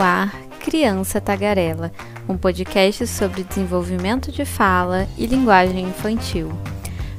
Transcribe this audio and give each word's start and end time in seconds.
ar 0.00 0.32
Criança 0.60 1.20
Tagarela, 1.20 1.90
um 2.28 2.36
podcast 2.36 3.06
sobre 3.06 3.42
desenvolvimento 3.42 4.30
de 4.30 4.44
fala 4.44 5.08
e 5.16 5.26
linguagem 5.26 5.84
infantil. 5.84 6.52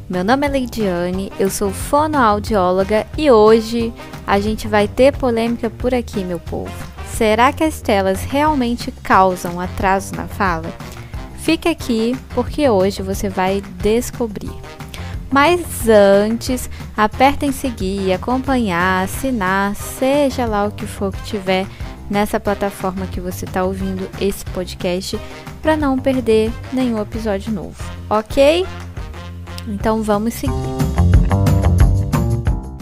Meu 0.09 0.23
nome 0.23 0.45
é 0.45 0.49
Leidiane, 0.49 1.31
eu 1.39 1.49
sou 1.49 1.71
fonoaudióloga 1.71 3.05
e 3.17 3.29
hoje 3.29 3.93
a 4.25 4.39
gente 4.39 4.67
vai 4.67 4.87
ter 4.87 5.15
polêmica 5.15 5.69
por 5.69 5.93
aqui, 5.93 6.23
meu 6.23 6.39
povo. 6.39 6.71
Será 7.07 7.51
que 7.51 7.63
as 7.63 7.81
telas 7.81 8.23
realmente 8.23 8.91
causam 9.03 9.59
atraso 9.59 10.15
na 10.15 10.27
fala? 10.27 10.71
Fique 11.39 11.67
aqui 11.67 12.15
porque 12.35 12.69
hoje 12.69 13.01
você 13.01 13.29
vai 13.29 13.61
descobrir. 13.81 14.53
Mas 15.31 15.87
antes, 15.87 16.69
aperta 16.97 17.45
em 17.45 17.51
seguir, 17.51 18.13
acompanhar, 18.13 19.03
assinar, 19.03 19.75
seja 19.75 20.45
lá 20.45 20.65
o 20.65 20.71
que 20.71 20.87
for 20.87 21.11
que 21.11 21.23
tiver 21.23 21.67
nessa 22.09 22.39
plataforma 22.39 23.07
que 23.07 23.21
você 23.21 23.45
está 23.45 23.63
ouvindo 23.63 24.09
esse 24.19 24.43
podcast 24.45 25.19
para 25.61 25.77
não 25.77 25.97
perder 25.97 26.51
nenhum 26.73 27.01
episódio 27.01 27.51
novo, 27.51 27.83
ok? 28.09 28.65
Então 29.67 30.01
vamos 30.01 30.33
seguir. 30.33 30.53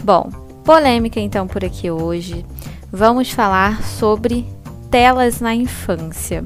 Bom, 0.02 0.30
polêmica 0.64 1.20
então 1.20 1.46
por 1.46 1.64
aqui 1.64 1.90
hoje. 1.90 2.44
Vamos 2.90 3.30
falar 3.30 3.82
sobre 3.82 4.46
telas 4.90 5.40
na 5.40 5.54
infância 5.54 6.44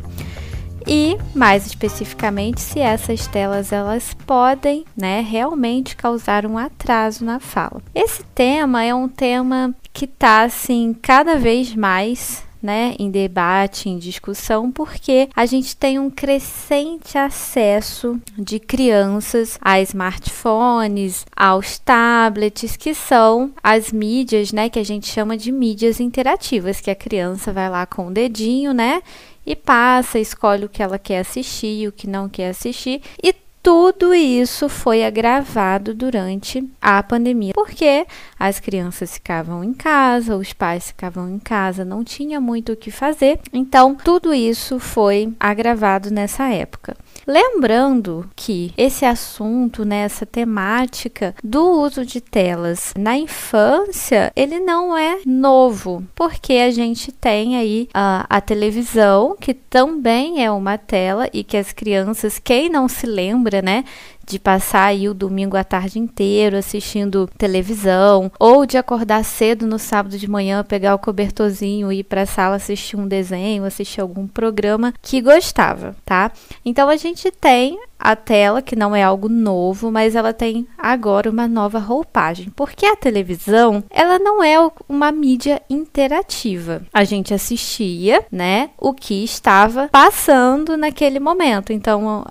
e 0.87 1.17
mais 1.35 1.67
especificamente 1.67 2.61
se 2.61 2.81
essas 2.81 3.27
telas 3.27 3.73
elas 3.73 4.15
podem, 4.27 4.85
né, 4.97 5.21
realmente 5.21 5.97
causar 5.97 6.45
um 6.45 6.59
atraso 6.59 7.25
na 7.25 7.39
fala. 7.39 7.81
Esse 7.95 8.25
tema 8.35 8.83
é 8.83 8.95
um 8.95 9.09
tema 9.09 9.75
que 9.93 10.07
está 10.07 10.43
assim 10.43 10.95
cada 11.01 11.37
vez 11.37 11.75
mais 11.75 12.43
né, 12.63 12.95
em 12.99 13.11
debate, 13.11 13.89
em 13.89 13.99
discussão, 13.99 14.71
porque 14.71 15.29
a 15.35 15.45
gente 15.45 15.77
tem 15.77 15.99
um 15.99 16.09
crescente 16.09 17.19
acesso 17.19 18.21
de 18.39 18.61
crianças 18.61 19.59
a 19.61 19.81
smartphones, 19.81 21.27
aos 21.37 21.79
tablets, 21.79 22.77
que 22.77 22.95
são 22.95 23.53
as 23.63 23.91
mídias, 23.91 24.53
né, 24.53 24.69
que 24.69 24.79
a 24.79 24.85
gente 24.85 25.09
chama 25.09 25.37
de 25.37 25.51
mídias 25.51 25.99
interativas, 26.01 26.81
que 26.81 26.91
a 26.91 26.95
criança 26.95 27.53
vai 27.53 27.69
lá 27.69 27.85
com 27.85 28.09
o 28.09 28.13
dedinho, 28.13 28.73
né, 28.73 29.03
e 29.45 29.57
passa, 29.57 30.19
escolhe 30.19 30.65
o 30.65 30.69
que 30.69 30.83
ela 30.83 30.99
quer 30.99 31.19
assistir, 31.19 31.89
o 31.89 31.93
que 31.93 32.07
não 32.07 32.29
quer 32.29 32.51
assistir, 32.51 33.03
e 33.23 33.35
tudo 33.63 34.13
isso 34.13 34.69
foi 34.69 35.05
agravado 35.05 35.95
durante 35.95 36.69
a 36.81 37.01
pandemia, 37.03 37.53
porque 37.55 38.05
as 38.39 38.59
crianças 38.59 39.15
ficavam 39.15 39.63
em 39.63 39.73
casa, 39.73 40.37
os 40.37 40.53
pais 40.53 40.89
ficavam 40.89 41.31
em 41.31 41.39
casa, 41.39 41.85
não 41.85 42.03
tinha 42.03 42.41
muito 42.41 42.73
o 42.73 42.77
que 42.77 42.91
fazer. 42.91 43.39
Então, 43.53 43.95
tudo 43.95 44.35
isso 44.35 44.81
foi 44.81 45.33
agravado 45.39 46.11
nessa 46.11 46.49
época. 46.49 46.97
Lembrando 47.27 48.29
que 48.35 48.73
esse 48.77 49.05
assunto, 49.05 49.85
né, 49.85 49.99
essa 49.99 50.27
temática 50.27 51.35
do 51.43 51.81
uso 51.81 52.05
de 52.05 52.21
telas 52.21 52.93
na 52.99 53.17
infância, 53.17 54.33
ele 54.35 54.59
não 54.59 54.97
é 54.97 55.21
novo, 55.25 56.05
porque 56.15 56.55
a 56.55 56.71
gente 56.71 57.13
tem 57.13 57.57
aí 57.57 57.89
a, 57.95 58.27
a 58.29 58.41
televisão, 58.41 59.37
que 59.39 59.55
também 59.55 60.45
é 60.45 60.51
uma 60.51 60.77
tela 60.77 61.29
e 61.33 61.45
que 61.45 61.57
as 61.57 61.73
crianças, 61.73 62.39
quem 62.39 62.69
não 62.69 62.89
se 62.89 63.07
lembra, 63.07 63.63
né, 63.63 63.85
de 64.33 64.39
passar 64.39 64.87
aí 64.87 65.09
o 65.09 65.15
domingo 65.15 65.57
à 65.57 65.63
tarde 65.63 65.99
inteiro 65.99 66.57
assistindo 66.57 67.29
televisão, 67.39 68.33
ou 68.41 68.67
de 68.67 68.77
acordar 68.77 69.25
cedo 69.25 69.67
no 69.67 69.79
sábado 69.79 70.19
de 70.19 70.29
manhã, 70.29 70.65
pegar 70.65 70.95
o 70.95 70.99
cobertorzinho 70.99 71.93
e 71.93 71.99
ir 71.99 72.05
para 72.05 72.23
a 72.23 72.27
sala 72.27 72.57
assistir 72.57 72.97
um 72.97 73.07
desenho, 73.07 73.65
assistir 73.65 74.01
algum 74.01 74.27
programa 74.27 74.95
que 75.03 75.21
gostava, 75.21 75.95
tá? 76.05 76.33
Então 76.65 76.89
a 76.89 76.97
gente 76.97 77.31
tem 77.31 77.79
a 78.03 78.17
tela, 78.17 78.61
que 78.61 78.75
não 78.75 78.95
é 78.95 79.03
algo 79.03 79.29
novo, 79.29 79.91
mas 79.91 80.17
ela 80.17 80.33
tem 80.33 80.67
agora 80.77 81.31
uma 81.31 81.47
nova 81.47 81.79
roupagem, 81.79 82.51
porque 82.57 82.85
a 82.85 82.97
televisão, 82.97 83.85
ela 83.89 84.19
não 84.19 84.43
é 84.43 84.57
uma 84.89 85.13
mídia 85.13 85.63
interativa. 85.71 86.83
A 86.93 87.05
gente 87.05 87.33
assistia, 87.33 88.25
né, 88.31 88.71
o 88.77 88.93
que 88.93 89.23
estava 89.23 89.89
passando 89.89 90.77
naquele 90.77 91.21
momento. 91.21 91.73
Então, 91.73 92.25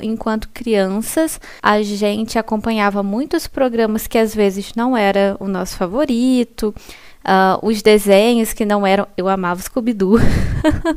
enquanto 0.00 0.48
crianças, 0.50 1.40
a 1.60 1.82
gente 1.82 2.38
acompanhava 2.38 3.02
muitos 3.02 3.48
programas 3.48 4.06
que 4.06 4.18
às 4.18 4.34
vezes 4.34 4.72
não 4.76 4.96
era 4.96 5.36
o 5.40 5.48
nosso 5.48 5.76
favorito, 5.76 6.72
Uh, 7.26 7.66
os 7.66 7.82
desenhos 7.82 8.52
que 8.52 8.64
não 8.64 8.86
eram. 8.86 9.08
Eu 9.16 9.28
amava 9.28 9.60
Scooby-Doo. 9.60 10.18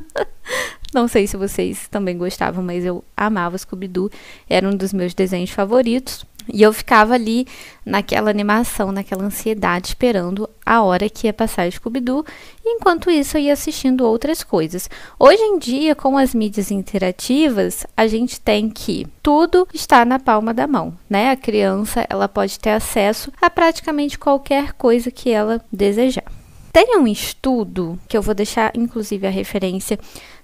não 0.94 1.08
sei 1.08 1.26
se 1.26 1.36
vocês 1.36 1.88
também 1.88 2.16
gostavam, 2.16 2.64
mas 2.64 2.86
eu 2.86 3.04
amava 3.18 3.58
Scooby-Doo. 3.58 4.12
Era 4.48 4.70
um 4.70 4.76
dos 4.76 4.94
meus 4.94 5.16
desenhos 5.16 5.50
favoritos. 5.50 6.24
E 6.54 6.62
eu 6.62 6.72
ficava 6.74 7.14
ali 7.14 7.48
naquela 7.86 8.30
animação, 8.30 8.92
naquela 8.92 9.24
ansiedade, 9.24 9.90
esperando 9.90 10.50
a 10.66 10.82
hora 10.82 11.10
que 11.10 11.28
ia 11.28 11.34
passar 11.34 11.72
Scooby-Doo. 11.72 12.26
Enquanto 12.66 13.10
isso, 13.10 13.38
eu 13.38 13.42
ia 13.42 13.54
assistindo 13.54 14.06
outras 14.06 14.44
coisas. 14.44 14.90
Hoje 15.20 15.42
em 15.42 15.58
dia, 15.58 15.96
com 15.96 16.18
as 16.18 16.34
mídias 16.34 16.72
interativas, 16.72 17.86
a 17.96 18.08
gente 18.08 18.40
tem 18.40 18.70
que 18.70 19.08
tudo 19.22 19.68
está 19.74 20.06
na 20.06 20.20
palma 20.20 20.54
da 20.54 20.68
mão, 20.68 20.94
né? 21.10 21.32
A 21.32 21.36
criança, 21.36 22.06
ela 22.10 22.28
pode 22.28 22.60
ter 22.60 22.72
acesso 22.72 23.32
a 23.42 23.50
praticamente 23.50 24.18
qualquer 24.18 24.74
coisa 24.74 25.10
que 25.10 25.30
ela 25.30 25.62
desejar. 25.72 26.26
Tem 26.72 26.98
um 26.98 27.08
estudo 27.08 28.00
que 28.08 28.16
eu 28.16 28.22
vou 28.22 28.36
deixar, 28.36 28.72
inclusive, 28.76 29.26
a 29.26 29.32
referência 29.32 30.00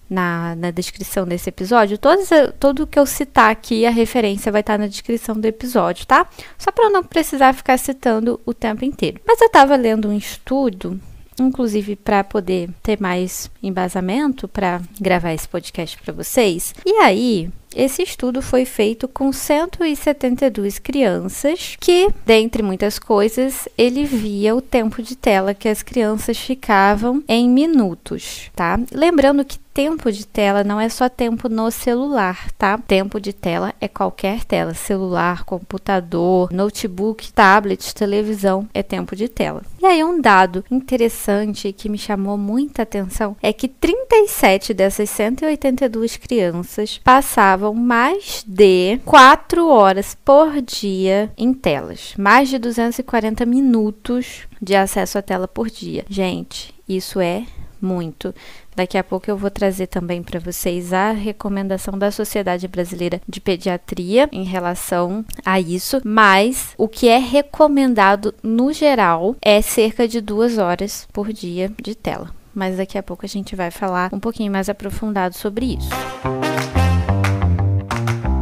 na, 0.09 0.55
na 0.55 0.71
descrição 0.71 1.25
desse 1.25 1.49
episódio. 1.49 1.97
Todos, 1.97 2.29
tudo 2.59 2.87
que 2.87 2.99
eu 2.99 3.05
citar 3.05 3.51
aqui, 3.51 3.85
a 3.85 3.91
referência 3.91 4.51
vai 4.51 4.61
estar 4.61 4.77
na 4.77 4.87
descrição 4.87 5.35
do 5.35 5.45
episódio, 5.45 6.05
tá? 6.05 6.27
Só 6.57 6.71
para 6.71 6.89
não 6.89 7.03
precisar 7.03 7.53
ficar 7.53 7.77
citando 7.77 8.39
o 8.45 8.53
tempo 8.53 8.85
inteiro. 8.85 9.19
Mas 9.25 9.41
eu 9.41 9.47
estava 9.47 9.75
lendo 9.75 10.09
um 10.09 10.17
estudo 10.17 10.99
inclusive 11.39 11.95
para 11.95 12.23
poder 12.23 12.69
ter 12.81 12.99
mais 12.99 13.49
embasamento 13.61 14.47
para 14.47 14.81
gravar 14.99 15.33
esse 15.33 15.47
podcast 15.47 15.97
para 16.01 16.13
vocês. 16.13 16.73
E 16.85 16.91
aí, 16.99 17.49
esse 17.75 18.01
estudo 18.03 18.41
foi 18.41 18.63
feito 18.63 19.07
com 19.07 19.33
172 19.33 20.79
crianças 20.79 21.75
que, 21.79 22.07
dentre 22.25 22.63
muitas 22.63 22.97
coisas, 22.97 23.67
ele 23.77 24.05
via 24.05 24.55
o 24.55 24.61
tempo 24.61 25.01
de 25.01 25.15
tela 25.15 25.53
que 25.53 25.67
as 25.67 25.83
crianças 25.83 26.37
ficavam 26.37 27.21
em 27.27 27.49
minutos, 27.49 28.49
tá? 28.55 28.79
Lembrando 28.93 29.43
que 29.43 29.59
tempo 29.75 30.09
de 30.09 30.25
tela 30.25 30.63
não 30.63 30.79
é 30.79 30.87
só 30.87 31.09
tempo 31.09 31.49
no 31.49 31.69
celular, 31.69 32.49
tá? 32.53 32.77
Tempo 32.77 33.19
de 33.19 33.33
tela 33.33 33.73
é 33.81 33.89
qualquer 33.89 34.45
tela, 34.45 34.73
celular, 34.73 35.43
computador, 35.43 36.49
notebook, 36.49 37.33
tablet, 37.33 37.93
televisão, 37.93 38.69
é 38.73 38.81
tempo 38.81 39.17
de 39.17 39.27
tela. 39.27 39.63
E 39.81 39.85
aí 39.85 40.01
um 40.01 40.21
dado 40.21 40.63
interessante 40.71 41.73
que 41.73 41.89
me 41.89 41.97
chamou 41.97 42.37
muita 42.37 42.83
atenção 42.83 43.35
é 43.43 43.51
que 43.51 43.67
37 43.67 44.73
dessas 44.73 45.09
182 45.09 46.15
crianças 46.15 47.01
passavam 47.03 47.73
mais 47.73 48.45
de 48.47 48.97
4 49.03 49.67
horas 49.67 50.15
por 50.23 50.61
dia 50.61 51.29
em 51.37 51.53
telas, 51.53 52.13
mais 52.17 52.47
de 52.47 52.57
240 52.57 53.45
minutos 53.45 54.47
de 54.61 54.73
acesso 54.73 55.17
à 55.17 55.21
tela 55.21 55.49
por 55.49 55.69
dia. 55.69 56.05
Gente, 56.09 56.73
isso 56.87 57.19
é 57.19 57.43
muito. 57.85 58.33
Daqui 58.75 58.97
a 58.97 59.03
pouco 59.03 59.29
eu 59.29 59.37
vou 59.37 59.49
trazer 59.49 59.87
também 59.87 60.21
para 60.21 60.39
vocês 60.39 60.91
a 60.91 61.11
recomendação 61.11 61.97
da 61.97 62.11
Sociedade 62.11 62.67
Brasileira 62.67 63.21
de 63.27 63.39
Pediatria 63.39 64.27
em 64.31 64.43
relação 64.43 65.23
a 65.45 65.59
isso, 65.59 66.01
mas 66.03 66.73
o 66.77 66.87
que 66.87 67.07
é 67.07 67.17
recomendado 67.17 68.33
no 68.43 68.73
geral 68.73 69.35
é 69.41 69.61
cerca 69.61 70.07
de 70.07 70.19
duas 70.19 70.57
horas 70.57 71.07
por 71.13 71.31
dia 71.31 71.71
de 71.81 71.95
tela. 71.95 72.31
Mas 72.53 72.77
daqui 72.77 72.97
a 72.97 73.03
pouco 73.03 73.25
a 73.25 73.29
gente 73.29 73.55
vai 73.55 73.69
falar 73.69 74.09
um 74.11 74.19
pouquinho 74.19 74.51
mais 74.51 74.67
aprofundado 74.67 75.35
sobre 75.35 75.77
isso. 75.77 75.89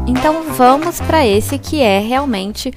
Então 0.07 0.43
vamos 0.53 1.01
para 1.01 1.25
esse 1.25 1.57
que 1.57 1.81
é 1.81 1.99
realmente 1.99 2.71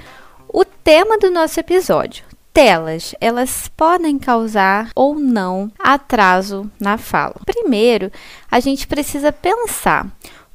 o 0.49 0.65
tema 0.65 1.19
do 1.19 1.31
nosso 1.31 1.61
episódio 1.61 2.36
telas, 2.57 3.15
elas 3.21 3.71
podem 3.77 4.19
causar 4.19 4.89
ou 4.95 5.15
não 5.15 5.71
atraso 5.79 6.71
na 6.81 6.97
fala. 6.97 7.35
Primeiro, 7.45 8.11
a 8.51 8.61
gente 8.61 8.87
precisa 8.87 9.31
pensar 9.31 10.07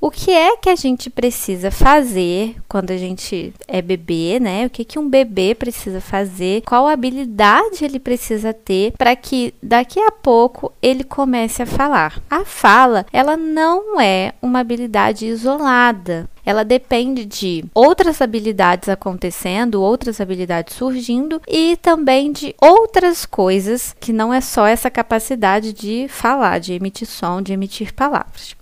o 0.01 0.09
que 0.09 0.31
é 0.31 0.57
que 0.57 0.67
a 0.67 0.75
gente 0.75 1.11
precisa 1.11 1.69
fazer 1.69 2.55
quando 2.67 2.89
a 2.89 2.97
gente 2.97 3.53
é 3.67 3.83
bebê, 3.83 4.39
né? 4.39 4.65
O 4.65 4.69
que 4.69 4.83
que 4.83 4.97
um 4.97 5.07
bebê 5.07 5.53
precisa 5.53 6.01
fazer? 6.01 6.63
Qual 6.63 6.87
habilidade 6.87 7.85
ele 7.85 7.99
precisa 7.99 8.51
ter 8.51 8.93
para 8.97 9.15
que 9.15 9.53
daqui 9.61 9.99
a 9.99 10.11
pouco 10.11 10.73
ele 10.81 11.03
comece 11.03 11.61
a 11.61 11.67
falar? 11.67 12.19
A 12.27 12.43
fala, 12.43 13.05
ela 13.13 13.37
não 13.37 14.01
é 14.01 14.33
uma 14.41 14.59
habilidade 14.59 15.27
isolada 15.27 16.27
ela 16.43 16.65
depende 16.65 17.23
de 17.23 17.63
outras 17.73 18.21
habilidades 18.21 18.89
acontecendo, 18.89 19.81
outras 19.81 20.19
habilidades 20.19 20.75
surgindo 20.75 21.41
e 21.47 21.77
também 21.77 22.31
de 22.31 22.55
outras 22.59 23.25
coisas 23.25 23.95
que 23.99 24.11
não 24.11 24.33
é 24.33 24.41
só 24.41 24.65
essa 24.65 24.89
capacidade 24.89 25.71
de 25.71 26.07
falar, 26.09 26.59
de 26.59 26.73
emitir 26.73 27.07
som, 27.07 27.41
de 27.41 27.53
emitir 27.53 27.93
palavras. 27.93 28.55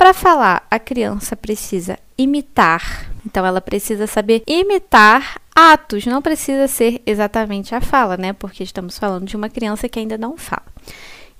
Para 0.00 0.14
falar, 0.14 0.66
a 0.70 0.78
criança 0.78 1.36
precisa 1.36 1.98
imitar, 2.16 3.12
então 3.26 3.44
ela 3.44 3.60
precisa 3.60 4.06
saber 4.06 4.42
imitar 4.46 5.38
atos, 5.54 6.06
não 6.06 6.22
precisa 6.22 6.66
ser 6.68 7.02
exatamente 7.04 7.74
a 7.74 7.82
fala, 7.82 8.16
né? 8.16 8.32
Porque 8.32 8.62
estamos 8.62 8.98
falando 8.98 9.26
de 9.26 9.36
uma 9.36 9.50
criança 9.50 9.90
que 9.90 9.98
ainda 9.98 10.16
não 10.16 10.38
fala. 10.38 10.64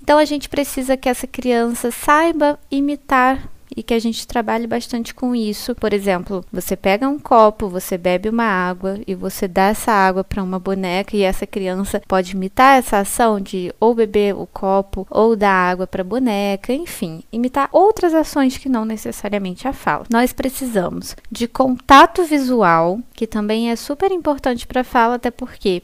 Então 0.03 0.19
a 0.19 0.27
gente 0.27 0.47
precisa 0.47 0.95
que 0.95 1.09
essa 1.09 1.27
criança 1.27 1.91
saiba 1.91 2.59
imitar 2.71 3.49
e 3.77 3.83
que 3.83 3.95
a 3.95 3.99
gente 3.99 4.27
trabalhe 4.27 4.67
bastante 4.67 5.15
com 5.15 5.35
isso. 5.35 5.75
Por 5.75 5.93
exemplo, 5.93 6.45
você 6.53 6.77
pega 6.77 7.09
um 7.09 7.19
copo, 7.19 7.69
você 7.69 7.97
bebe 7.97 8.29
uma 8.29 8.45
água 8.45 8.99
e 9.07 9.15
você 9.15 9.47
dá 9.47 9.69
essa 9.69 9.93
água 9.93 10.25
para 10.25 10.43
uma 10.43 10.59
boneca 10.59 11.17
e 11.17 11.23
essa 11.23 11.47
criança 11.47 12.03
pode 12.07 12.33
imitar 12.33 12.79
essa 12.79 12.99
ação 12.99 13.41
de 13.41 13.73
ou 13.79 13.95
beber 13.95 14.35
o 14.35 14.47
copo 14.47 15.07
ou 15.11 15.37
dar 15.37 15.53
água 15.53 15.87
para 15.87 16.03
a 16.03 16.05
boneca, 16.05 16.73
enfim, 16.73 17.23
imitar 17.33 17.69
outras 17.73 18.15
ações 18.15 18.57
que 18.57 18.69
não 18.69 18.85
necessariamente 18.85 19.67
a 19.67 19.73
fala. 19.73 20.05
Nós 20.11 20.33
precisamos 20.33 21.17
de 21.31 21.47
contato 21.47 22.25
visual, 22.25 23.01
que 23.15 23.27
também 23.27 23.71
é 23.71 23.77
super 23.77 24.11
importante 24.11 24.67
para 24.67 24.81
a 24.81 24.85
fala, 24.85 25.15
até 25.15 25.31
porque 25.31 25.83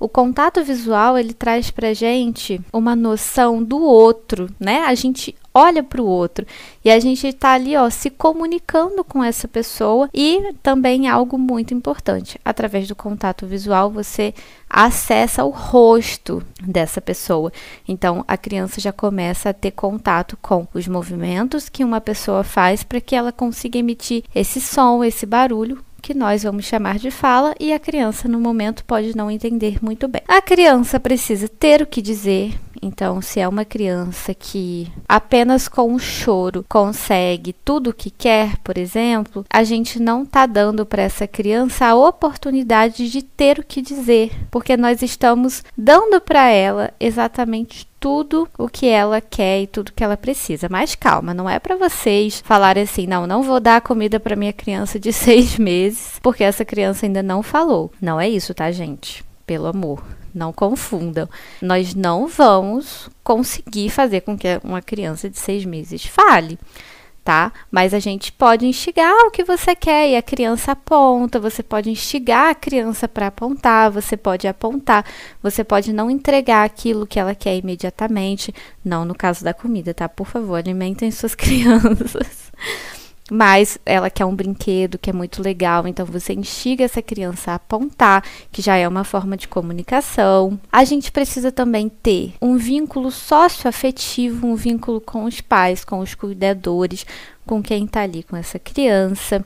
o 0.00 0.08
contato 0.08 0.62
visual 0.62 1.18
ele 1.18 1.32
traz 1.32 1.70
para 1.70 1.92
gente 1.92 2.60
uma 2.72 2.94
noção 2.94 3.62
do 3.62 3.82
outro, 3.82 4.48
né? 4.58 4.84
A 4.86 4.94
gente 4.94 5.34
olha 5.58 5.82
para 5.82 6.00
o 6.00 6.06
outro 6.06 6.46
e 6.84 6.90
a 6.90 7.00
gente 7.00 7.26
está 7.26 7.52
ali, 7.52 7.76
ó, 7.76 7.90
se 7.90 8.10
comunicando 8.10 9.02
com 9.02 9.22
essa 9.22 9.48
pessoa 9.48 10.08
e 10.14 10.54
também 10.62 11.08
algo 11.08 11.36
muito 11.36 11.74
importante, 11.74 12.40
através 12.44 12.86
do 12.86 12.94
contato 12.94 13.46
visual 13.46 13.90
você 13.90 14.32
acessa 14.70 15.44
o 15.44 15.50
rosto 15.50 16.42
dessa 16.62 17.00
pessoa. 17.00 17.52
Então 17.86 18.24
a 18.28 18.36
criança 18.36 18.80
já 18.80 18.92
começa 18.92 19.50
a 19.50 19.54
ter 19.54 19.72
contato 19.72 20.38
com 20.40 20.66
os 20.72 20.86
movimentos 20.86 21.68
que 21.68 21.84
uma 21.84 22.00
pessoa 22.00 22.44
faz 22.44 22.84
para 22.84 23.00
que 23.00 23.16
ela 23.16 23.32
consiga 23.32 23.78
emitir 23.78 24.24
esse 24.34 24.60
som, 24.60 25.02
esse 25.02 25.26
barulho 25.26 25.82
que 26.08 26.14
nós 26.14 26.42
vamos 26.42 26.64
chamar 26.64 26.98
de 26.98 27.10
fala, 27.10 27.54
e 27.60 27.70
a 27.70 27.78
criança 27.78 28.26
no 28.26 28.40
momento 28.40 28.82
pode 28.82 29.14
não 29.14 29.30
entender 29.30 29.76
muito 29.82 30.08
bem. 30.08 30.22
A 30.26 30.40
criança 30.40 30.98
precisa 30.98 31.46
ter 31.46 31.82
o 31.82 31.86
que 31.86 32.00
dizer, 32.00 32.58
então, 32.80 33.20
se 33.20 33.40
é 33.40 33.46
uma 33.46 33.64
criança 33.64 34.32
que 34.32 34.90
apenas 35.06 35.68
com 35.68 35.92
o 35.92 35.98
choro 35.98 36.64
consegue 36.66 37.52
tudo 37.52 37.90
o 37.90 37.94
que 37.94 38.10
quer, 38.10 38.56
por 38.58 38.78
exemplo, 38.78 39.44
a 39.50 39.62
gente 39.64 40.00
não 40.00 40.22
está 40.22 40.46
dando 40.46 40.86
para 40.86 41.02
essa 41.02 41.26
criança 41.26 41.86
a 41.86 41.94
oportunidade 41.94 43.10
de 43.10 43.22
ter 43.22 43.58
o 43.58 43.64
que 43.64 43.82
dizer, 43.82 44.30
porque 44.50 44.78
nós 44.78 45.02
estamos 45.02 45.62
dando 45.76 46.20
para 46.22 46.48
ela 46.48 46.90
exatamente 46.98 47.86
tudo 48.00 48.48
o 48.56 48.68
que 48.68 48.86
ela 48.86 49.20
quer 49.20 49.62
e 49.62 49.66
tudo 49.66 49.92
que 49.92 50.04
ela 50.04 50.16
precisa. 50.16 50.68
Mas 50.70 50.94
calma, 50.94 51.34
não 51.34 51.48
é 51.48 51.58
para 51.58 51.76
vocês 51.76 52.42
falarem 52.44 52.82
assim, 52.84 53.06
não, 53.06 53.26
não 53.26 53.42
vou 53.42 53.60
dar 53.60 53.80
comida 53.80 54.20
para 54.20 54.36
minha 54.36 54.52
criança 54.52 54.98
de 54.98 55.12
seis 55.12 55.58
meses, 55.58 56.18
porque 56.22 56.44
essa 56.44 56.64
criança 56.64 57.06
ainda 57.06 57.22
não 57.22 57.42
falou. 57.42 57.92
Não 58.00 58.20
é 58.20 58.28
isso, 58.28 58.54
tá, 58.54 58.70
gente? 58.70 59.24
Pelo 59.46 59.66
amor. 59.66 60.02
Não 60.34 60.52
confundam. 60.52 61.28
Nós 61.60 61.94
não 61.94 62.28
vamos 62.28 63.08
conseguir 63.24 63.90
fazer 63.90 64.20
com 64.20 64.36
que 64.36 64.60
uma 64.62 64.82
criança 64.82 65.28
de 65.28 65.38
seis 65.38 65.64
meses 65.64 66.04
fale. 66.04 66.58
Tá? 67.28 67.52
Mas 67.70 67.92
a 67.92 67.98
gente 67.98 68.32
pode 68.32 68.66
instigar 68.66 69.12
o 69.26 69.30
que 69.30 69.44
você 69.44 69.76
quer 69.76 70.08
e 70.08 70.16
a 70.16 70.22
criança 70.22 70.72
aponta. 70.72 71.38
Você 71.38 71.62
pode 71.62 71.90
instigar 71.90 72.48
a 72.48 72.54
criança 72.54 73.06
para 73.06 73.26
apontar, 73.26 73.90
você 73.90 74.16
pode 74.16 74.48
apontar, 74.48 75.04
você 75.42 75.62
pode 75.62 75.92
não 75.92 76.10
entregar 76.10 76.64
aquilo 76.64 77.06
que 77.06 77.20
ela 77.20 77.34
quer 77.34 77.54
imediatamente. 77.54 78.50
Não 78.82 79.04
no 79.04 79.14
caso 79.14 79.44
da 79.44 79.52
comida, 79.52 79.92
tá? 79.92 80.08
Por 80.08 80.26
favor, 80.26 80.54
alimentem 80.54 81.10
suas 81.10 81.34
crianças 81.36 82.50
mas 83.30 83.78
ela 83.84 84.10
quer 84.10 84.24
um 84.24 84.34
brinquedo 84.34 84.98
que 84.98 85.10
é 85.10 85.12
muito 85.12 85.42
legal, 85.42 85.86
então 85.86 86.06
você 86.06 86.32
instiga 86.32 86.84
essa 86.84 87.02
criança 87.02 87.52
a 87.52 87.54
apontar, 87.56 88.24
que 88.50 88.62
já 88.62 88.76
é 88.76 88.88
uma 88.88 89.04
forma 89.04 89.36
de 89.36 89.48
comunicação. 89.48 90.58
A 90.72 90.84
gente 90.84 91.12
precisa 91.12 91.52
também 91.52 91.88
ter 91.88 92.34
um 92.40 92.56
vínculo 92.56 93.10
socioafetivo, 93.10 94.46
um 94.46 94.56
vínculo 94.56 95.00
com 95.00 95.24
os 95.24 95.40
pais, 95.40 95.84
com 95.84 95.98
os 96.00 96.14
cuidadores, 96.14 97.04
com 97.46 97.62
quem 97.62 97.84
está 97.84 98.02
ali 98.02 98.22
com 98.22 98.36
essa 98.36 98.58
criança. 98.58 99.44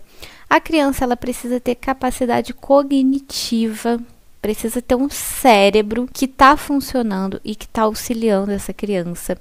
A 0.48 0.60
criança 0.60 1.04
ela 1.04 1.16
precisa 1.16 1.58
ter 1.58 1.74
capacidade 1.74 2.52
cognitiva, 2.52 3.98
precisa 4.40 4.82
ter 4.82 4.96
um 4.96 5.08
cérebro 5.08 6.08
que 6.12 6.26
está 6.26 6.56
funcionando 6.56 7.40
e 7.44 7.54
que 7.54 7.64
está 7.64 7.82
auxiliando 7.82 8.50
essa 8.52 8.72
criança 8.72 9.38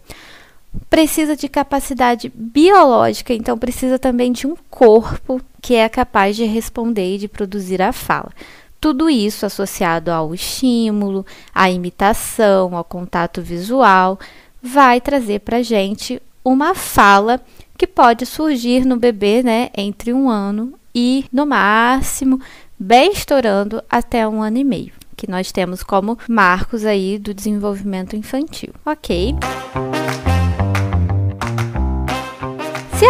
precisa 0.90 1.36
de 1.36 1.48
capacidade 1.48 2.32
biológica, 2.34 3.34
então 3.34 3.58
precisa 3.58 3.98
também 3.98 4.32
de 4.32 4.48
um 4.48 4.56
corpo 4.70 5.42
que 5.62 5.76
é 5.76 5.88
capaz 5.88 6.36
de 6.36 6.46
responder 6.46 7.16
e 7.16 7.18
de 7.18 7.28
produzir 7.28 7.82
a 7.82 7.92
fala. 7.92 8.32
Tudo 8.80 9.10
isso 9.10 9.46
associado 9.46 10.12
ao 10.12 10.34
estímulo, 10.34 11.26
à 11.54 11.70
imitação, 11.70 12.76
ao 12.76 12.84
contato 12.84 13.42
visual, 13.42 14.20
vai 14.62 15.00
trazer 15.00 15.40
para 15.40 15.58
a 15.58 15.64
gente 15.64 16.22
uma 16.44 16.74
fala 16.74 17.40
que 17.78 17.86
pode 17.86 18.26
surgir 18.26 18.86
no 18.86 18.98
bebê 18.98 19.44
né, 19.44 19.70
entre 19.76 20.12
um 20.14 20.30
ano 20.30 20.74
e, 20.94 21.26
no 21.32 21.46
máximo, 21.46 22.40
bem 22.78 23.12
estourando 23.12 23.84
até 23.90 24.28
um 24.28 24.42
ano 24.42 24.58
e 24.58 24.64
meio, 24.64 24.94
que 25.16 25.30
nós 25.30 25.52
temos 25.52 25.84
como 25.84 26.18
marcos 26.28 26.84
aí 26.84 27.18
do 27.18 27.34
desenvolvimento 27.34 28.16
infantil, 28.16 28.74
ok? 28.86 29.36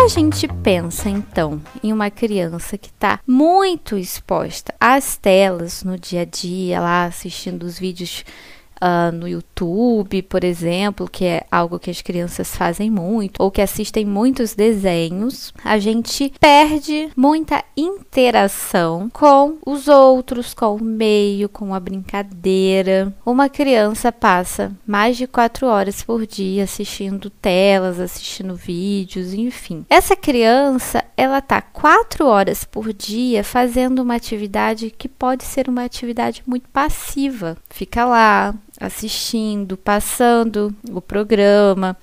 A 0.03 0.07
gente 0.07 0.47
pensa 0.47 1.09
então 1.11 1.61
em 1.83 1.93
uma 1.93 2.09
criança 2.09 2.75
que 2.75 2.89
está 2.89 3.19
muito 3.25 3.95
exposta 3.95 4.73
às 4.79 5.15
telas 5.15 5.83
no 5.83 5.95
dia 5.95 6.21
a 6.21 6.25
dia, 6.25 6.79
lá 6.79 7.05
assistindo 7.05 7.61
os 7.61 7.77
vídeos 7.77 8.25
uh, 8.81 9.11
no 9.11 9.27
YouTube, 9.27 10.21
por 10.23 10.43
exemplo, 10.43 11.09
que 11.09 11.25
é 11.25 11.45
algo 11.51 11.79
que 11.79 11.91
as 11.91 12.01
crianças 12.01 12.55
fazem 12.55 12.89
muito, 12.89 13.41
ou 13.41 13.51
que 13.51 13.61
assistem 13.61 14.05
muitos 14.05 14.55
desenhos, 14.55 15.53
a 15.63 15.77
gente 15.77 16.33
perde 16.39 17.09
muita 17.15 17.63
interação 17.77 19.09
com 19.13 19.57
os 19.65 19.87
outros, 19.87 20.53
com 20.53 20.75
o 20.75 20.83
meio, 20.83 21.47
com 21.47 21.73
a 21.73 21.79
brincadeira. 21.79 23.13
Uma 23.25 23.47
criança 23.47 24.11
passa 24.11 24.71
mais 24.85 25.17
de 25.17 25.27
quatro 25.27 25.67
horas 25.67 26.01
por 26.01 26.25
dia 26.25 26.63
assistindo 26.63 27.29
telas, 27.29 27.99
assistindo 27.99 28.55
vídeos, 28.55 29.33
enfim. 29.33 29.85
Essa 29.89 30.15
criança, 30.15 31.03
ela 31.15 31.41
tá 31.41 31.61
quatro 31.61 32.25
horas 32.25 32.63
por 32.63 32.91
dia 32.93 33.43
fazendo 33.43 33.99
uma 33.99 34.15
atividade 34.15 34.89
que 34.89 35.07
pode 35.07 35.43
ser 35.43 35.69
uma 35.69 35.83
atividade 35.83 36.43
muito 36.45 36.69
passiva. 36.69 37.57
Fica 37.69 38.05
lá, 38.05 38.55
assistindo, 38.81 39.77
passando 39.77 40.75
o 40.91 40.99
programa, 40.99 41.95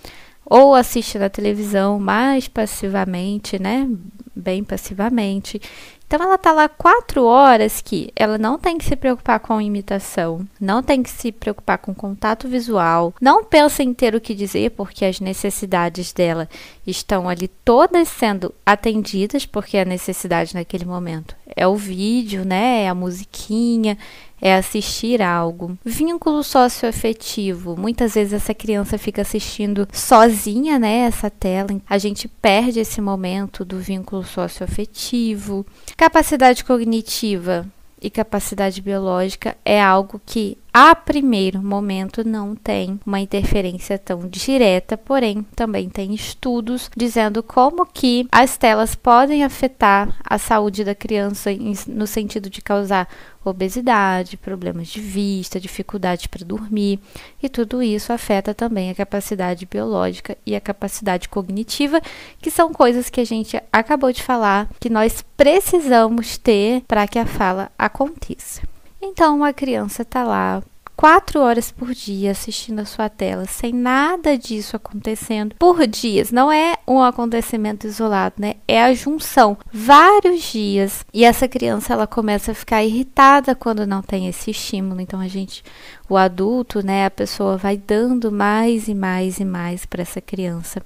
ou 0.47 0.75
assiste 0.75 1.19
na 1.19 1.29
televisão 1.29 1.99
mais 1.99 2.49
passivamente, 2.49 3.61
né? 3.61 3.89
Bem 4.35 4.63
passivamente. 4.65 5.61
Então 6.09 6.25
ela 6.25 6.39
tá 6.39 6.53
lá 6.53 6.71
quatro 6.71 7.25
horas 7.25 7.83
que 7.83 8.11
ela 8.17 8.39
não 8.39 8.59
tem 8.59 8.79
que 8.79 8.85
se 8.87 8.97
preocupar 8.97 9.41
com 9.41 9.61
imitação, 9.61 10.41
não 10.59 10.83
tem 10.83 11.03
que 11.03 11.11
se 11.11 11.31
preocupar 11.31 11.77
com 11.77 11.95
contato 11.95 12.49
visual, 12.49 13.13
não 13.21 13.45
pensa 13.45 13.83
em 13.83 13.93
ter 13.93 14.15
o 14.15 14.21
que 14.21 14.35
dizer 14.35 14.71
porque 14.71 15.05
as 15.05 15.21
necessidades 15.21 16.11
dela 16.15 16.49
estão 16.87 17.29
ali 17.29 17.47
todas 17.63 18.09
sendo 18.09 18.55
atendidas, 18.65 19.45
porque 19.45 19.77
a 19.77 19.85
necessidade 19.85 20.55
naquele 20.55 20.87
momento 20.87 21.37
é 21.55 21.69
o 21.69 21.77
vídeo, 21.77 22.43
né? 22.43 22.85
É 22.85 22.89
a 22.89 22.95
musiquinha, 22.95 23.99
é 24.41 24.55
assistir 24.55 25.21
algo. 25.23 25.79
Vínculo 25.85 26.43
socioafetivo. 26.43 27.77
Muitas 27.77 28.15
vezes 28.15 28.33
essa 28.33 28.55
criança 28.55 28.99
fica 28.99 29.23
assistindo 29.23 29.89
sozinha, 29.93 30.79
né, 30.79 31.01
essa 31.01 31.31
tela. 31.31 31.69
A 31.89 31.99
gente 31.99 32.29
perde 32.29 32.81
esse 32.81 33.01
momento 33.01 33.65
do 33.65 33.79
vínculo 33.79 34.25
socioafetivo. 34.25 35.67
Capacidade 35.97 36.65
cognitiva 36.65 37.67
e 38.01 38.09
capacidade 38.09 38.81
biológica 38.81 39.57
é 39.65 39.83
algo 39.83 40.21
que 40.25 40.57
a 40.81 40.95
primeiro 40.95 41.61
momento 41.61 42.23
não 42.25 42.55
tem 42.55 43.01
uma 43.05 43.19
interferência 43.19 43.99
tão 43.99 44.29
direta, 44.29 44.97
porém 44.97 45.45
também 45.57 45.89
tem 45.89 46.15
estudos 46.15 46.89
dizendo 46.97 47.43
como 47.43 47.85
que 47.85 48.29
as 48.31 48.57
telas 48.57 48.95
podem 48.95 49.43
afetar 49.43 50.15
a 50.23 50.39
saúde 50.39 50.85
da 50.85 50.95
criança 50.95 51.51
no 51.89 52.07
sentido 52.07 52.49
de 52.49 52.63
causar 52.63 53.09
obesidade, 53.45 54.37
problemas 54.37 54.87
de 54.87 55.01
vista, 55.01 55.59
dificuldade 55.59 56.29
para 56.29 56.47
dormir, 56.47 57.01
e 57.43 57.49
tudo 57.49 57.83
isso 57.83 58.13
afeta 58.13 58.55
também 58.55 58.89
a 58.89 58.95
capacidade 58.95 59.67
biológica 59.67 60.39
e 60.47 60.55
a 60.55 60.61
capacidade 60.61 61.29
cognitiva, 61.29 62.01
que 62.41 62.53
são 62.53 62.73
coisas 62.73 63.11
que 63.11 63.21
a 63.21 63.27
gente 63.27 63.61
acabou 63.73 64.13
de 64.13 64.23
falar 64.23 64.69
que 64.79 64.89
nós 64.89 65.25
precisamos 65.37 66.39
ter 66.39 66.83
para 66.87 67.09
que 67.09 67.19
a 67.19 67.27
fala 67.27 67.69
aconteça. 67.77 68.63
Então, 69.01 69.37
uma 69.37 69.53
criança 69.53 70.03
está 70.03 70.25
lá 70.25 70.63
quatro 70.99 71.41
horas 71.41 71.71
por 71.71 71.95
dia 71.95 72.33
assistindo 72.33 72.81
a 72.81 72.85
sua 72.85 73.09
tela, 73.09 73.47
sem 73.47 73.73
nada 73.73 74.37
disso 74.37 74.75
acontecendo 74.75 75.55
por 75.57 75.87
dias. 75.87 76.33
Não 76.33 76.51
é 76.51 76.77
um 76.89 77.01
acontecimento 77.01 77.87
isolado, 77.87 78.35
né? 78.39 78.57
É 78.67 78.83
a 78.83 78.93
junção, 78.93 79.57
vários 79.73 80.43
dias. 80.51 81.07
E 81.15 81.25
essa 81.25 81.47
criança 81.47 81.93
ela 81.93 82.07
começa 82.09 82.51
a 82.51 82.55
ficar 82.55 82.83
irritada 82.83 83.55
quando 83.55 83.87
não 83.87 84.03
tem 84.03 84.27
esse 84.27 84.51
estímulo. 84.51 85.01
Então 85.01 85.21
a 85.21 85.29
gente, 85.29 85.63
o 86.09 86.17
adulto, 86.17 86.85
né, 86.85 87.07
a 87.07 87.11
pessoa 87.11 87.57
vai 87.57 87.77
dando 87.77 88.33
mais 88.33 88.89
e 88.89 88.95
mais 88.95 89.39
e 89.39 89.45
mais 89.45 89.87
para 89.87 90.03
essa 90.03 90.21
criança 90.21 90.83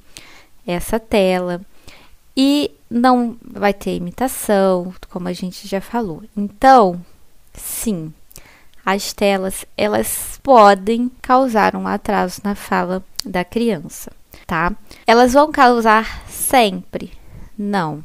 essa 0.67 1.01
tela. 1.01 1.61
E 2.37 2.71
não 2.89 3.37
vai 3.43 3.75
ter 3.75 3.97
imitação, 3.97 4.93
como 5.11 5.29
a 5.29 5.33
gente 5.33 5.67
já 5.67 5.81
falou. 5.81 6.23
Então, 6.37 7.01
sim, 7.55 8.13
as 8.85 9.13
telas 9.13 9.65
elas 9.77 10.41
podem 10.43 11.11
causar 11.21 11.77
um 11.77 11.87
atraso 11.87 12.41
na 12.43 12.55
fala 12.55 13.03
da 13.25 13.45
criança, 13.45 14.11
tá? 14.47 14.73
Elas 15.07 15.33
vão 15.33 15.53
causar 15.53 16.23
sempre? 16.29 17.13
Não. 17.57 18.05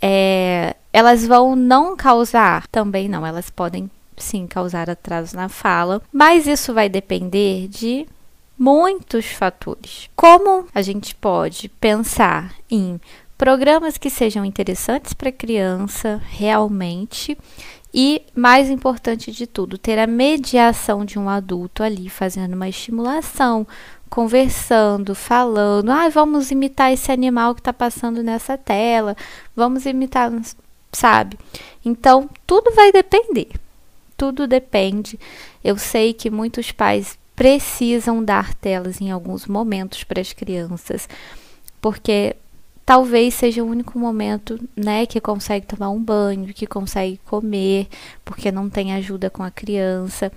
É, 0.00 0.76
elas 0.92 1.26
vão 1.26 1.56
não 1.56 1.96
causar? 1.96 2.66
Também 2.68 3.08
não. 3.08 3.24
Elas 3.26 3.50
podem 3.50 3.90
sim 4.16 4.46
causar 4.46 4.88
atraso 4.88 5.36
na 5.36 5.48
fala, 5.48 6.02
mas 6.12 6.46
isso 6.46 6.72
vai 6.72 6.88
depender 6.88 7.68
de 7.68 8.06
muitos 8.58 9.26
fatores. 9.26 10.08
Como 10.16 10.66
a 10.74 10.82
gente 10.82 11.14
pode 11.14 11.68
pensar 11.68 12.54
em 12.70 13.00
programas 13.36 13.98
que 13.98 14.08
sejam 14.08 14.44
interessantes 14.44 15.12
para 15.12 15.28
a 15.28 15.32
criança 15.32 16.20
realmente 16.30 17.36
e, 17.98 18.20
mais 18.34 18.68
importante 18.68 19.32
de 19.32 19.46
tudo, 19.46 19.78
ter 19.78 19.98
a 19.98 20.06
mediação 20.06 21.02
de 21.02 21.18
um 21.18 21.30
adulto 21.30 21.82
ali 21.82 22.10
fazendo 22.10 22.52
uma 22.52 22.68
estimulação, 22.68 23.66
conversando, 24.10 25.14
falando, 25.14 25.90
ah, 25.90 26.06
vamos 26.10 26.50
imitar 26.50 26.92
esse 26.92 27.10
animal 27.10 27.54
que 27.54 27.62
está 27.62 27.72
passando 27.72 28.22
nessa 28.22 28.58
tela, 28.58 29.16
vamos 29.56 29.86
imitar, 29.86 30.30
sabe? 30.92 31.38
Então, 31.82 32.28
tudo 32.46 32.70
vai 32.74 32.92
depender. 32.92 33.48
Tudo 34.14 34.46
depende. 34.46 35.18
Eu 35.64 35.78
sei 35.78 36.12
que 36.12 36.28
muitos 36.28 36.70
pais 36.70 37.18
precisam 37.34 38.22
dar 38.22 38.52
telas 38.52 39.00
em 39.00 39.10
alguns 39.10 39.46
momentos 39.46 40.04
para 40.04 40.20
as 40.20 40.34
crianças, 40.34 41.08
porque 41.80 42.36
talvez 42.86 43.34
seja 43.34 43.64
o 43.64 43.66
único 43.66 43.98
momento, 43.98 44.58
né, 44.76 45.04
que 45.04 45.20
consegue 45.20 45.66
tomar 45.66 45.90
um 45.90 46.00
banho, 46.00 46.54
que 46.54 46.68
consegue 46.68 47.20
comer, 47.26 47.88
porque 48.24 48.52
não 48.52 48.70
tem 48.70 48.94
ajuda 48.94 49.28
com 49.28 49.42
a 49.42 49.50
criança. 49.50 50.30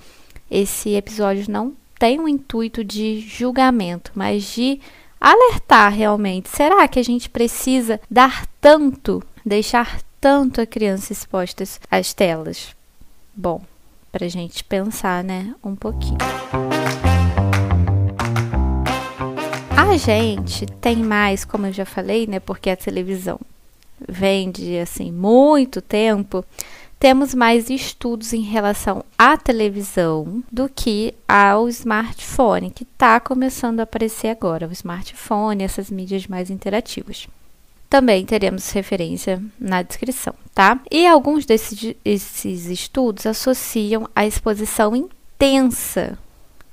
Esse 0.50 0.96
episódio 0.96 1.46
não 1.48 1.76
tem 2.00 2.20
um 2.20 2.28
intuito 2.28 2.84
de 2.84 3.20
julgamento, 3.20 4.12
mas 4.16 4.44
de 4.44 4.82
alertar 5.22 5.94
realmente. 5.94 6.50
Será 6.50 6.88
que 6.88 6.98
a 6.98 7.04
gente 7.04 7.30
precisa 7.30 8.02
dar 8.10 8.48
tanto, 8.60 9.22
deixar 9.46 10.02
tanto 10.20 10.60
a 10.60 10.66
criança 10.66 11.14
exposta 11.14 11.64
às 11.92 12.14
telas? 12.14 12.76
Bom, 13.36 13.62
para 14.12 14.28
gente 14.28 14.64
pensar, 14.64 15.24
né, 15.24 15.54
um 15.64 15.76
pouquinho. 15.76 16.18
A 19.80 19.96
gente 19.96 20.66
tem 20.66 20.98
mais, 20.98 21.46
como 21.46 21.66
eu 21.66 21.72
já 21.72 21.86
falei, 21.86 22.28
né? 22.28 22.38
Porque 22.42 22.70
a 22.70 22.76
televisão 22.76 23.40
vem 24.08 24.52
de 24.52 24.78
assim 24.78 25.10
muito 25.10 25.82
tempo. 25.82 26.44
Temos 27.00 27.34
mais 27.34 27.70
estudos 27.70 28.34
em 28.34 28.42
relação 28.42 29.06
à 29.18 29.38
televisão 29.38 30.44
do 30.52 30.68
que 30.68 31.16
ao 31.26 31.70
smartphone, 31.70 32.70
que 32.70 32.84
está 32.84 33.22
começando 33.22 33.80
a 33.80 33.84
aparecer 33.84 34.28
agora. 34.28 34.68
O 34.68 34.74
smartphone, 34.74 35.64
essas 35.64 35.90
mídias 35.90 36.28
mais 36.28 36.50
interativas. 36.50 37.30
Também 37.90 38.26
teremos 38.26 38.70
referência 38.72 39.42
na 39.58 39.82
descrição, 39.82 40.34
tá? 40.54 40.78
E 40.92 41.08
alguns 41.08 41.46
desses 41.46 42.66
estudos 42.66 43.26
associam 43.26 44.10
a 44.14 44.28
exposição 44.28 44.94
intensa 44.94 46.20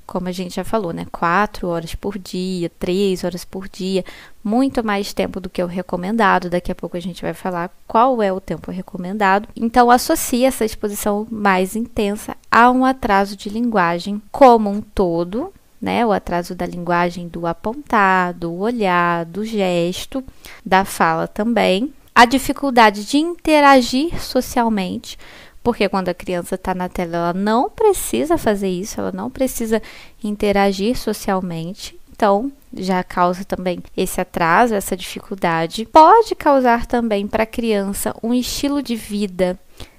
como 0.06 0.28
a 0.28 0.32
gente 0.32 0.54
já 0.54 0.64
falou, 0.64 0.92
né? 0.92 1.06
Quatro 1.10 1.68
horas 1.68 1.94
por 1.94 2.16
dia, 2.18 2.70
três 2.78 3.24
horas 3.24 3.44
por 3.44 3.68
dia, 3.68 4.04
muito 4.42 4.84
mais 4.84 5.12
tempo 5.12 5.40
do 5.40 5.50
que 5.50 5.62
o 5.62 5.66
recomendado. 5.66 6.48
Daqui 6.48 6.70
a 6.70 6.74
pouco 6.74 6.96
a 6.96 7.00
gente 7.00 7.22
vai 7.22 7.34
falar 7.34 7.70
qual 7.86 8.22
é 8.22 8.32
o 8.32 8.40
tempo 8.40 8.70
recomendado. 8.70 9.48
Então, 9.56 9.90
associa 9.90 10.48
essa 10.48 10.64
exposição 10.64 11.26
mais 11.30 11.74
intensa 11.74 12.36
a 12.50 12.70
um 12.70 12.84
atraso 12.84 13.36
de 13.36 13.48
linguagem 13.48 14.22
como 14.30 14.70
um 14.70 14.80
todo, 14.80 15.52
né? 15.80 16.06
O 16.06 16.12
atraso 16.12 16.54
da 16.54 16.64
linguagem 16.64 17.28
do 17.28 17.46
apontar, 17.46 18.32
do 18.32 18.54
olhar, 18.54 19.24
do 19.24 19.44
gesto, 19.44 20.22
da 20.64 20.84
fala 20.84 21.26
também. 21.26 21.92
A 22.14 22.24
dificuldade 22.24 23.04
de 23.04 23.18
interagir 23.18 24.18
socialmente 24.22 25.18
porque 25.66 25.88
quando 25.88 26.08
a 26.08 26.14
criança 26.14 26.54
está 26.54 26.72
na 26.76 26.88
tela, 26.88 27.16
ela 27.16 27.34
não 27.34 27.68
precisa 27.68 28.38
fazer 28.38 28.68
isso, 28.68 29.00
ela 29.00 29.10
não 29.10 29.28
precisa 29.28 29.82
interagir 30.22 30.96
socialmente. 30.96 31.98
Então, 32.12 32.52
já 32.72 33.02
causa 33.02 33.44
também 33.44 33.82
esse 33.96 34.20
atraso, 34.20 34.76
essa 34.76 34.96
dificuldade. 34.96 35.84
Pode 35.86 36.36
causar 36.36 36.86
também 36.86 37.26
para 37.26 37.42
a 37.42 37.46
criança 37.46 38.14
um 38.22 38.32
estilo 38.32 38.80
de 38.80 38.94
vida 38.94 39.58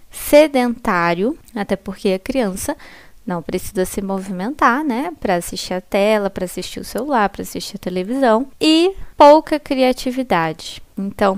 sedentário, 0.09 1.37
até 1.53 1.75
porque 1.75 2.13
a 2.13 2.19
criança 2.19 2.73
não 3.25 3.41
precisa 3.41 3.83
se 3.83 4.01
movimentar, 4.01 4.85
né, 4.85 5.11
para 5.19 5.35
assistir 5.35 5.73
a 5.73 5.81
tela, 5.81 6.29
para 6.29 6.45
assistir 6.45 6.79
o 6.79 6.85
celular, 6.85 7.27
para 7.27 7.41
assistir 7.41 7.75
a 7.75 7.79
televisão 7.79 8.47
e 8.57 8.95
pouca 9.17 9.59
criatividade. 9.59 10.81
Então, 10.97 11.37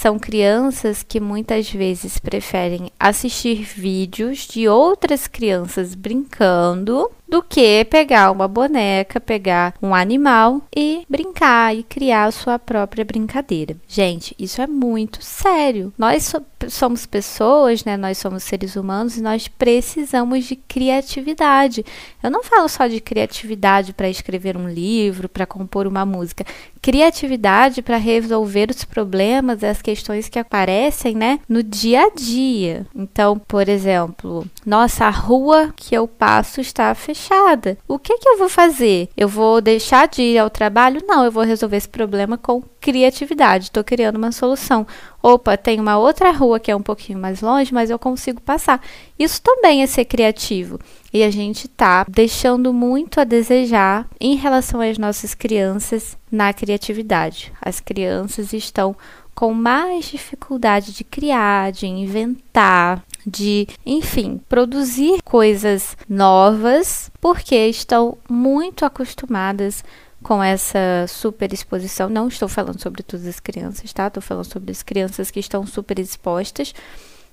são 0.00 0.18
crianças 0.18 1.02
que 1.02 1.20
muitas 1.20 1.70
vezes 1.70 2.16
preferem 2.16 2.90
assistir 2.98 3.62
vídeos 3.62 4.46
de 4.46 4.66
outras 4.66 5.26
crianças 5.26 5.94
brincando 5.94 7.10
do 7.28 7.42
que 7.42 7.84
pegar 7.84 8.30
uma 8.30 8.48
boneca, 8.48 9.20
pegar 9.20 9.74
um 9.80 9.94
animal 9.94 10.62
e 10.74 11.04
brincar 11.06 11.76
e 11.76 11.82
criar 11.82 12.24
a 12.24 12.32
sua 12.32 12.58
própria 12.58 13.04
brincadeira. 13.04 13.76
Gente, 13.86 14.34
isso 14.38 14.62
é 14.62 14.66
muito 14.66 15.22
sério. 15.22 15.92
Nós 15.98 16.34
somos 16.68 17.06
pessoas, 17.06 17.84
né? 17.84 17.96
Nós 17.96 18.18
somos 18.18 18.42
seres 18.42 18.76
humanos 18.76 19.16
e 19.16 19.22
nós 19.22 19.48
precisamos 19.48 20.44
de 20.44 20.56
criatividade. 20.56 21.84
Eu 22.22 22.30
não 22.30 22.42
falo 22.42 22.68
só 22.68 22.86
de 22.86 23.00
criatividade 23.00 23.92
para 23.92 24.08
escrever 24.08 24.56
um 24.56 24.68
livro, 24.68 25.28
para 25.28 25.46
compor 25.46 25.86
uma 25.86 26.04
música. 26.04 26.44
Criatividade 26.82 27.82
para 27.82 27.96
resolver 27.96 28.70
os 28.70 28.84
problemas, 28.84 29.62
as 29.62 29.82
questões 29.82 30.28
que 30.28 30.38
aparecem, 30.38 31.14
né, 31.14 31.40
no 31.48 31.62
dia 31.62 32.04
a 32.06 32.10
dia. 32.10 32.86
Então, 32.94 33.38
por 33.38 33.68
exemplo, 33.68 34.46
nossa, 34.64 35.04
a 35.04 35.10
rua 35.10 35.72
que 35.76 35.94
eu 35.94 36.08
passo 36.08 36.60
está 36.60 36.94
fechada. 36.94 37.76
O 37.86 37.98
que, 37.98 38.18
que 38.18 38.28
eu 38.28 38.38
vou 38.38 38.48
fazer? 38.48 39.08
Eu 39.16 39.28
vou 39.28 39.60
deixar 39.60 40.08
de 40.08 40.22
ir 40.22 40.38
ao 40.38 40.50
trabalho? 40.50 41.02
Não, 41.06 41.24
eu 41.24 41.30
vou 41.30 41.44
resolver 41.44 41.76
esse 41.76 41.88
problema 41.88 42.38
com 42.38 42.62
criatividade. 42.80 43.64
Estou 43.64 43.84
criando 43.84 44.16
uma 44.16 44.32
solução. 44.32 44.86
Opa, 45.22 45.56
tem 45.56 45.78
uma 45.78 45.98
outra 45.98 46.30
rua 46.30 46.58
que 46.58 46.70
é 46.70 46.76
um 46.76 46.82
pouquinho 46.82 47.18
mais 47.18 47.40
longe, 47.40 47.72
mas 47.72 47.90
eu 47.90 47.98
consigo 47.98 48.40
passar. 48.40 48.80
Isso 49.18 49.40
também 49.42 49.82
é 49.82 49.86
ser 49.86 50.06
criativo. 50.06 50.78
E 51.12 51.22
a 51.22 51.30
gente 51.30 51.66
está 51.66 52.06
deixando 52.08 52.72
muito 52.72 53.20
a 53.20 53.24
desejar 53.24 54.06
em 54.20 54.36
relação 54.36 54.80
às 54.80 54.96
nossas 54.96 55.34
crianças 55.34 56.16
na 56.30 56.52
criatividade. 56.52 57.52
As 57.60 57.80
crianças 57.80 58.52
estão 58.52 58.96
com 59.34 59.54
mais 59.54 60.06
dificuldade 60.06 60.92
de 60.92 61.02
criar, 61.02 61.72
de 61.72 61.86
inventar, 61.86 63.02
de, 63.26 63.66
enfim, 63.86 64.40
produzir 64.48 65.22
coisas 65.22 65.96
novas, 66.08 67.10
porque 67.20 67.56
estão 67.66 68.18
muito 68.28 68.84
acostumadas 68.84 69.82
com 70.22 70.42
essa 70.42 71.06
super 71.08 71.52
exposição. 71.52 72.08
Não 72.08 72.28
estou 72.28 72.48
falando 72.48 72.80
sobre 72.80 73.02
todas 73.02 73.26
as 73.26 73.40
crianças, 73.40 73.92
tá? 73.92 74.06
Estou 74.06 74.22
falando 74.22 74.44
sobre 74.44 74.70
as 74.70 74.82
crianças 74.82 75.30
que 75.30 75.40
estão 75.40 75.66
super 75.66 75.98
expostas, 75.98 76.74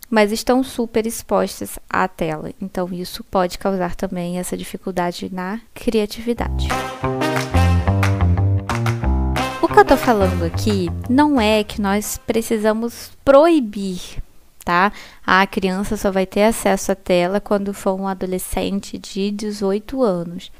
mas 0.09 0.31
estão 0.31 0.63
super 0.63 1.05
expostas 1.05 1.77
à 1.89 2.07
tela. 2.07 2.51
Então, 2.61 2.89
isso 2.93 3.23
pode 3.23 3.57
causar 3.57 3.95
também 3.95 4.39
essa 4.39 4.55
dificuldade 4.55 5.29
na 5.33 5.59
criatividade. 5.73 6.67
O 9.61 9.67
que 9.67 9.79
eu 9.79 9.85
tô 9.85 9.97
falando 9.97 10.43
aqui 10.43 10.87
não 11.09 11.39
é 11.39 11.63
que 11.63 11.81
nós 11.81 12.17
precisamos 12.25 13.11
proibir 13.25 14.21
tá? 14.67 14.91
A 15.25 15.47
criança 15.47 15.95
só 15.95 16.11
vai 16.11 16.25
ter 16.25 16.43
acesso 16.43 16.91
à 16.91 16.95
tela 16.95 17.39
quando 17.39 17.73
for 17.73 17.97
um 17.97 18.05
adolescente 18.05 18.97
de 18.97 19.31
18 19.31 20.03
anos. 20.03 20.51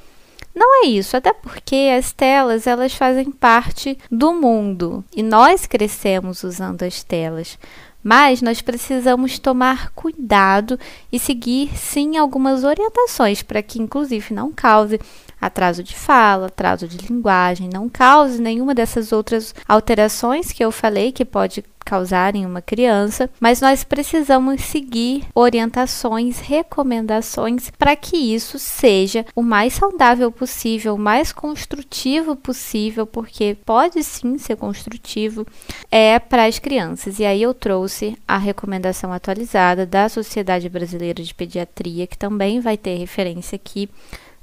Não 0.58 0.84
é 0.84 0.88
isso, 0.88 1.16
até 1.16 1.32
porque 1.32 1.94
as 1.96 2.12
telas 2.12 2.66
elas 2.66 2.92
fazem 2.92 3.30
parte 3.30 3.96
do 4.10 4.34
mundo 4.34 5.06
e 5.16 5.22
nós 5.22 5.68
crescemos 5.68 6.44
usando 6.44 6.82
as 6.82 7.04
telas. 7.04 7.60
Mas 8.04 8.42
nós 8.42 8.60
precisamos 8.60 9.38
tomar 9.38 9.92
cuidado 9.92 10.80
e 11.12 11.20
seguir 11.20 11.78
sim 11.78 12.18
algumas 12.18 12.64
orientações 12.64 13.44
para 13.44 13.62
que 13.62 13.80
inclusive 13.80 14.34
não 14.34 14.52
cause 14.52 15.00
atraso 15.40 15.84
de 15.84 15.96
fala, 15.96 16.48
atraso 16.48 16.88
de 16.88 16.98
linguagem, 16.98 17.70
não 17.72 17.90
cause 17.90 18.42
nenhuma 18.42 18.74
dessas 18.74 19.12
outras 19.12 19.54
alterações 19.68 20.52
que 20.52 20.64
eu 20.64 20.72
falei 20.72 21.12
que 21.12 21.26
pode 21.26 21.64
causar 21.88 22.36
em 22.36 22.46
uma 22.46 22.62
criança, 22.62 23.30
mas 23.40 23.62
nós 23.62 23.82
precisamos 23.82 24.62
seguir 24.62 25.24
orientações, 25.34 26.40
recomendações 26.40 27.72
para 27.80 27.96
que 27.96 28.18
isso 28.18 28.60
seja 28.60 29.26
o 29.34 29.42
mais 29.42 29.76
saudável 29.76 30.30
possível, 30.30 30.96
o 30.96 31.00
mais 31.00 31.32
construtivo 31.32 32.36
possível, 32.36 33.08
porque 33.08 33.56
pode 33.66 34.04
sim 34.04 34.38
ser 34.38 34.58
construtivo 34.58 35.48
é 35.90 36.20
para 36.20 36.46
as 36.46 36.60
crianças. 36.60 37.20
E 37.20 37.26
aí 37.26 37.42
eu 37.42 37.54
trouxe 37.54 38.18
a 38.28 38.38
recomendação 38.38 39.14
atualizada 39.14 39.86
da 39.86 40.10
Sociedade 40.10 40.68
Brasileira 40.68 41.24
de 41.24 41.34
Pediatria, 41.34 42.06
que 42.06 42.18
também 42.18 42.60
vai 42.60 42.76
ter 42.76 42.98
referência 42.98 43.56
aqui 43.56 43.90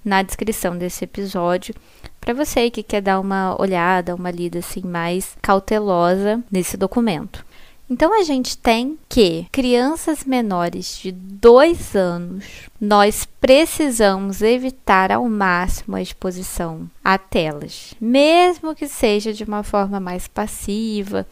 na 0.04 0.23
descrição 0.23 0.76
desse 0.76 1.04
episódio 1.04 1.75
para 2.20 2.34
você 2.34 2.70
que 2.70 2.82
quer 2.82 3.02
dar 3.02 3.20
uma 3.20 3.61
olhada, 3.61 4.14
uma 4.14 4.30
lida 4.30 4.61
assim 4.61 4.82
mais 4.82 5.37
cautelosa 5.42 6.42
nesse 6.50 6.76
documento. 6.76 7.44
Então 7.88 8.18
a 8.18 8.23
gente 8.23 8.56
tem 8.56 8.99
que 9.11 9.46
crianças 9.52 10.25
menores 10.25 10.99
de 10.99 11.12
dois 11.12 11.94
anos, 11.94 12.70
nós 12.80 13.28
precisamos 13.40 14.40
evitar 14.40 15.12
ao 15.12 15.28
máximo 15.28 15.96
a 15.96 16.00
exposição 16.00 16.88
a 17.04 17.18
telas, 17.18 17.92
mesmo 18.00 18.75
que 18.75 18.88
seja 18.88 19.34
de 19.34 19.44
uma 19.44 19.62
forma 19.62 20.00
mais 20.00 20.26
passiva. 20.26 21.26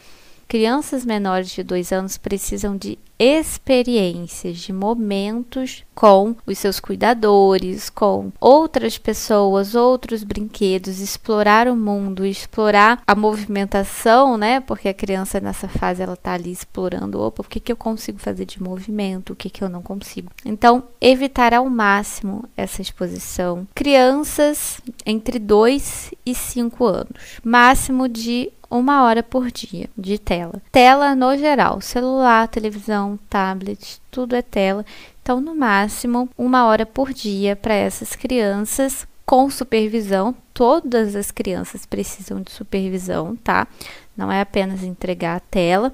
Crianças 0.53 1.03
menores 1.07 1.49
de 1.49 1.63
dois 1.63 1.93
anos 1.93 2.19
precisam 2.19 2.77
de 2.77 2.99
experiências, 3.19 4.59
de 4.59 4.71
momentos 4.71 5.83
com 5.95 6.37
os 6.47 6.59
seus 6.59 6.79
cuidadores, 6.79 7.89
com 7.89 8.31
outras 8.39 8.99
pessoas, 8.99 9.75
outros 9.75 10.23
brinquedos, 10.23 11.01
explorar 11.01 11.69
o 11.69 11.75
mundo, 11.75 12.27
explorar 12.27 13.03
a 13.07 13.15
movimentação, 13.15 14.37
né? 14.37 14.61
Porque 14.61 14.91
a 14.91 14.95
criança 14.95 15.41
nessa 15.41 15.69
fase 15.69 16.03
ela 16.03 16.17
tá 16.17 16.35
ali 16.35 16.53
explorando, 16.53 17.19
opa, 17.19 17.41
o 17.41 17.49
que, 17.49 17.59
que 17.59 17.73
eu 17.73 17.77
consigo 17.77 18.19
fazer 18.19 18.45
de 18.45 18.63
movimento, 18.63 19.33
o 19.33 19.37
que, 19.37 19.49
que 19.49 19.65
eu 19.65 19.71
não 19.71 19.81
consigo. 19.81 20.31
Então, 20.45 20.85
evitar 21.01 21.55
ao 21.55 21.67
máximo 21.71 22.45
essa 22.55 22.83
exposição. 22.83 23.67
Crianças 23.75 24.83
entre 25.07 25.39
2 25.39 26.13
e 26.27 26.35
5 26.35 26.85
anos, 26.85 27.41
máximo 27.43 28.07
de 28.07 28.53
uma 28.79 29.03
hora 29.05 29.23
por 29.23 29.51
dia 29.51 29.89
de 29.97 30.19
tela. 30.19 30.63
Tela 30.71 31.15
no 31.15 31.37
geral, 31.37 31.81
celular, 31.81 32.49
televisão, 32.49 33.19
tablet, 33.29 34.01
tudo 34.11 34.35
é 34.35 34.43
tela. 34.43 34.85
Então, 35.21 35.41
no 35.41 35.55
máximo, 35.55 36.29
uma 36.37 36.65
hora 36.67 36.87
por 36.87 37.13
dia 37.13 37.55
para 37.55 37.75
essas 37.75 38.17
crianças 38.17 39.07
com 39.27 39.49
supervisão. 39.51 40.35
Todas 40.55 41.15
as 41.15 41.31
crianças 41.31 41.87
precisam 41.87 42.41
de 42.41 42.51
supervisão, 42.51 43.37
tá? 43.37 43.69
Não 44.17 44.31
é 44.31 44.41
apenas 44.41 44.83
entregar 44.83 45.37
a 45.37 45.41
tela. 45.41 45.93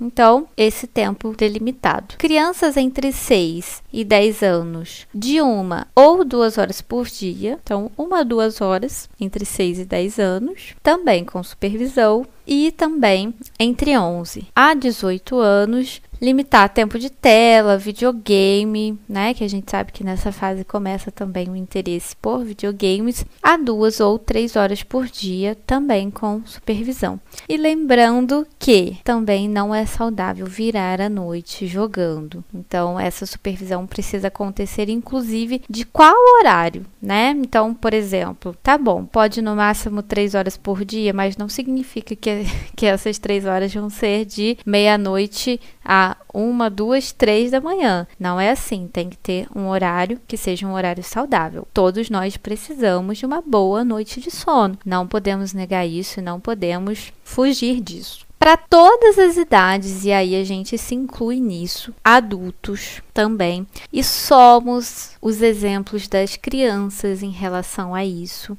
Então, 0.00 0.46
esse 0.56 0.86
tempo 0.86 1.34
delimitado. 1.36 2.16
Crianças 2.18 2.76
entre 2.76 3.12
6 3.12 3.82
e 3.92 4.04
10 4.04 4.42
anos, 4.42 5.06
de 5.14 5.40
uma 5.40 5.86
ou 5.94 6.24
duas 6.24 6.58
horas 6.58 6.80
por 6.80 7.06
dia, 7.06 7.58
então, 7.62 7.90
uma 7.96 8.20
a 8.20 8.22
duas 8.22 8.60
horas 8.60 9.08
entre 9.20 9.44
6 9.44 9.80
e 9.80 9.84
10 9.84 10.18
anos, 10.18 10.74
também 10.82 11.24
com 11.24 11.42
supervisão, 11.42 12.26
e 12.46 12.70
também 12.70 13.34
entre 13.58 13.98
11 13.98 14.46
a 14.54 14.72
18 14.72 15.36
anos, 15.38 16.00
limitar 16.20 16.68
tempo 16.68 16.98
de 16.98 17.10
tela, 17.10 17.78
videogame, 17.78 18.98
né? 19.08 19.34
Que 19.34 19.44
a 19.44 19.48
gente 19.48 19.70
sabe 19.70 19.92
que 19.92 20.04
nessa 20.04 20.32
fase 20.32 20.64
começa 20.64 21.10
também 21.10 21.48
o 21.48 21.56
interesse 21.56 22.16
por 22.16 22.44
videogames, 22.44 23.24
a 23.42 23.56
duas 23.56 24.00
ou 24.00 24.18
três 24.18 24.56
horas 24.56 24.82
por 24.82 25.06
dia, 25.06 25.56
também 25.66 26.10
com 26.10 26.42
supervisão. 26.44 27.20
E 27.48 27.56
lembrando 27.56 28.46
que 28.58 28.98
também 29.04 29.48
não 29.48 29.74
é 29.74 29.84
saudável 29.86 30.46
virar 30.46 31.00
a 31.00 31.08
noite 31.08 31.66
jogando. 31.66 32.44
Então, 32.54 32.98
essa 32.98 33.26
supervisão 33.26 33.86
precisa 33.86 34.28
acontecer, 34.28 34.88
inclusive, 34.88 35.62
de 35.68 35.84
qual 35.84 36.14
horário, 36.38 36.84
né? 37.00 37.34
Então, 37.36 37.74
por 37.74 37.92
exemplo, 37.92 38.56
tá 38.62 38.76
bom, 38.78 39.04
pode 39.04 39.42
no 39.42 39.56
máximo 39.56 40.02
três 40.02 40.34
horas 40.34 40.56
por 40.56 40.84
dia, 40.84 41.12
mas 41.12 41.36
não 41.36 41.48
significa 41.48 42.14
que, 42.14 42.44
que 42.74 42.86
essas 42.86 43.18
três 43.18 43.44
horas 43.44 43.72
vão 43.72 43.90
ser 43.90 44.24
de 44.24 44.56
meia-noite 44.64 45.60
a 45.84 46.05
uma, 46.32 46.68
duas, 46.68 47.12
três 47.12 47.50
da 47.50 47.60
manhã. 47.60 48.06
Não 48.20 48.38
é 48.38 48.50
assim, 48.50 48.86
tem 48.86 49.08
que 49.08 49.16
ter 49.16 49.48
um 49.54 49.68
horário 49.68 50.20
que 50.28 50.36
seja 50.36 50.66
um 50.66 50.74
horário 50.74 51.02
saudável. 51.02 51.66
Todos 51.72 52.10
nós 52.10 52.36
precisamos 52.36 53.18
de 53.18 53.24
uma 53.24 53.40
boa 53.40 53.82
noite 53.82 54.20
de 54.20 54.30
sono. 54.30 54.78
Não 54.84 55.06
podemos 55.06 55.54
negar 55.54 55.86
isso, 55.86 56.20
não 56.20 56.38
podemos 56.38 57.12
fugir 57.24 57.80
disso 57.80 58.26
para 58.38 58.56
todas 58.56 59.18
as 59.18 59.36
idades, 59.36 60.04
e 60.04 60.12
aí 60.12 60.36
a 60.36 60.44
gente 60.44 60.78
se 60.78 60.94
inclui 60.94 61.40
nisso, 61.40 61.92
adultos 62.04 63.02
também, 63.12 63.66
e 63.92 64.04
somos 64.04 65.16
os 65.20 65.42
exemplos 65.42 66.06
das 66.06 66.36
crianças 66.36 67.24
em 67.24 67.30
relação 67.30 67.94
a 67.94 68.04
isso 68.04 68.56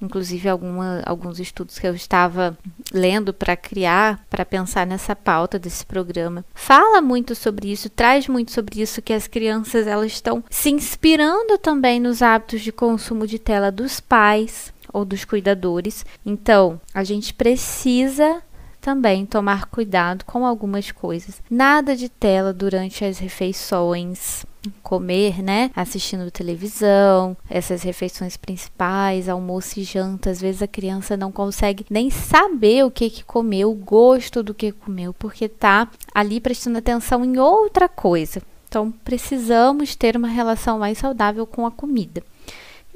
inclusive 0.00 0.48
alguma, 0.48 1.02
alguns 1.04 1.40
estudos 1.40 1.78
que 1.78 1.86
eu 1.86 1.94
estava 1.94 2.56
lendo 2.92 3.32
para 3.32 3.56
criar, 3.56 4.24
para 4.28 4.44
pensar 4.44 4.86
nessa 4.86 5.16
pauta 5.16 5.58
desse 5.58 5.84
programa. 5.84 6.44
Fala 6.54 7.00
muito 7.00 7.34
sobre 7.34 7.70
isso, 7.70 7.88
traz 7.88 8.28
muito 8.28 8.52
sobre 8.52 8.80
isso 8.80 9.02
que 9.02 9.12
as 9.12 9.26
crianças 9.26 9.86
elas 9.86 10.12
estão 10.12 10.44
se 10.50 10.70
inspirando 10.70 11.58
também 11.58 12.00
nos 12.00 12.22
hábitos 12.22 12.60
de 12.60 12.72
consumo 12.72 13.26
de 13.26 13.38
tela 13.38 13.70
dos 13.70 14.00
pais 14.00 14.72
ou 14.92 15.04
dos 15.04 15.24
cuidadores. 15.24 16.04
Então, 16.24 16.80
a 16.94 17.04
gente 17.04 17.34
precisa 17.34 18.42
também 18.80 19.26
tomar 19.26 19.66
cuidado 19.66 20.24
com 20.24 20.46
algumas 20.46 20.92
coisas. 20.92 21.42
Nada 21.50 21.96
de 21.96 22.08
tela 22.08 22.52
durante 22.52 23.04
as 23.04 23.18
refeições 23.18 24.46
comer, 24.82 25.42
né? 25.42 25.70
Assistindo 25.74 26.30
televisão, 26.30 27.36
essas 27.48 27.82
refeições 27.82 28.36
principais, 28.36 29.28
almoço 29.28 29.80
e 29.80 29.84
janta. 29.84 30.30
Às 30.30 30.40
vezes 30.40 30.62
a 30.62 30.66
criança 30.66 31.16
não 31.16 31.32
consegue 31.32 31.84
nem 31.90 32.10
saber 32.10 32.84
o 32.84 32.90
que 32.90 33.10
que 33.10 33.24
comeu, 33.24 33.70
o 33.70 33.74
gosto 33.74 34.42
do 34.42 34.54
que 34.54 34.72
comeu, 34.72 35.12
porque 35.14 35.48
tá 35.48 35.88
ali 36.14 36.40
prestando 36.40 36.78
atenção 36.78 37.24
em 37.24 37.38
outra 37.38 37.88
coisa. 37.88 38.42
Então, 38.68 38.92
precisamos 39.04 39.94
ter 39.94 40.16
uma 40.16 40.28
relação 40.28 40.78
mais 40.78 40.98
saudável 40.98 41.46
com 41.46 41.64
a 41.64 41.70
comida. 41.70 42.22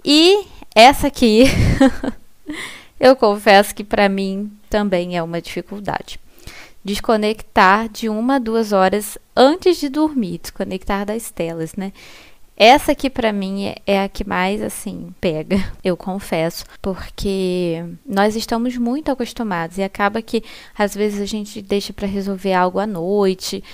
E 0.05 0.45
essa 0.75 1.07
aqui, 1.07 1.45
eu 2.99 3.15
confesso 3.17 3.75
que 3.75 3.85
para 3.85 4.09
mim 4.09 4.51
também 4.69 5.17
é 5.17 5.23
uma 5.23 5.41
dificuldade. 5.41 6.19
Desconectar 6.83 7.89
de 7.89 8.09
uma 8.09 8.37
a 8.37 8.39
duas 8.39 8.73
horas 8.73 9.19
antes 9.41 9.79
de 9.79 9.89
dormir, 9.89 10.39
desconectar 10.39 11.07
das 11.07 11.31
telas, 11.31 11.75
né? 11.75 11.95
Essa 12.55 12.93
aqui 12.93 13.09
para 13.09 13.33
mim 13.33 13.65
é, 13.65 13.77
é 13.87 14.03
a 14.03 14.09
que 14.09 14.23
mais 14.23 14.61
assim 14.61 15.15
pega, 15.19 15.57
eu 15.83 15.97
confesso, 15.97 16.67
porque 16.83 17.83
nós 18.05 18.37
estamos 18.37 18.77
muito 18.77 19.11
acostumados 19.11 19.79
e 19.79 19.83
acaba 19.83 20.21
que 20.21 20.45
às 20.77 20.95
vezes 20.95 21.23
a 21.23 21.25
gente 21.25 21.63
deixa 21.63 21.91
para 21.91 22.07
resolver 22.07 22.53
algo 22.53 22.79
à 22.79 22.87
noite 22.87 23.65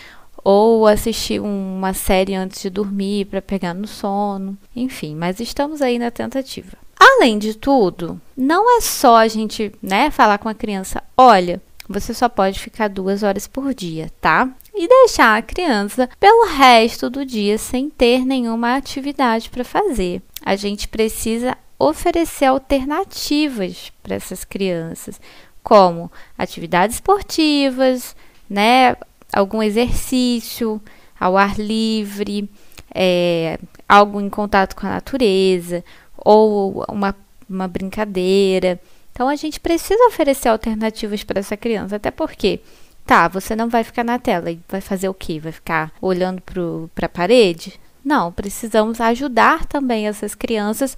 ou 0.44 0.86
assistir 0.86 1.40
uma 1.40 1.92
série 1.92 2.36
antes 2.36 2.62
de 2.62 2.70
dormir 2.70 3.24
para 3.24 3.42
pegar 3.42 3.74
no 3.74 3.88
sono, 3.88 4.56
enfim, 4.76 5.16
mas 5.16 5.40
estamos 5.40 5.82
aí 5.82 5.98
na 5.98 6.12
tentativa. 6.12 6.78
Além 6.96 7.40
de 7.40 7.54
tudo, 7.54 8.20
não 8.36 8.78
é 8.78 8.80
só 8.80 9.16
a 9.16 9.26
gente, 9.26 9.72
né, 9.82 10.12
falar 10.12 10.38
com 10.38 10.48
a 10.48 10.54
criança, 10.54 11.02
olha, 11.16 11.60
você 11.88 12.14
só 12.14 12.28
pode 12.28 12.60
ficar 12.60 12.88
duas 12.88 13.24
horas 13.24 13.48
por 13.48 13.74
dia, 13.74 14.10
tá? 14.20 14.48
E 14.78 14.86
deixar 14.86 15.38
a 15.38 15.42
criança 15.42 16.08
pelo 16.20 16.46
resto 16.46 17.08
do 17.08 17.24
dia 17.24 17.56
sem 17.56 17.88
ter 17.88 18.26
nenhuma 18.26 18.76
atividade 18.76 19.48
para 19.48 19.64
fazer. 19.64 20.20
A 20.44 20.54
gente 20.54 20.86
precisa 20.86 21.56
oferecer 21.78 22.44
alternativas 22.44 23.90
para 24.02 24.14
essas 24.14 24.44
crianças, 24.44 25.20
como 25.62 26.12
atividades 26.36 26.96
esportivas, 26.96 28.14
né, 28.48 28.96
algum 29.32 29.62
exercício, 29.62 30.80
ao 31.18 31.36
ar 31.36 31.58
livre, 31.58 32.48
é, 32.94 33.58
algo 33.88 34.20
em 34.20 34.28
contato 34.28 34.76
com 34.76 34.86
a 34.86 34.90
natureza, 34.90 35.84
ou 36.16 36.84
uma, 36.88 37.14
uma 37.48 37.66
brincadeira. 37.66 38.80
Então 39.12 39.28
a 39.28 39.36
gente 39.36 39.58
precisa 39.58 40.06
oferecer 40.06 40.48
alternativas 40.48 41.24
para 41.24 41.40
essa 41.40 41.56
criança, 41.56 41.96
até 41.96 42.10
porque, 42.10 42.60
tá, 43.06 43.28
você 43.28 43.54
não 43.54 43.68
vai 43.68 43.84
ficar 43.84 44.04
na 44.04 44.18
tela 44.18 44.50
e 44.50 44.58
vai 44.68 44.80
fazer 44.80 45.08
o 45.08 45.14
quê? 45.14 45.38
Vai 45.38 45.52
ficar 45.52 45.92
olhando 46.00 46.42
para 46.42 47.06
a 47.06 47.08
parede? 47.08 47.80
Não, 48.04 48.32
precisamos 48.32 49.00
ajudar 49.00 49.64
também 49.66 50.06
essas 50.06 50.34
crianças 50.34 50.96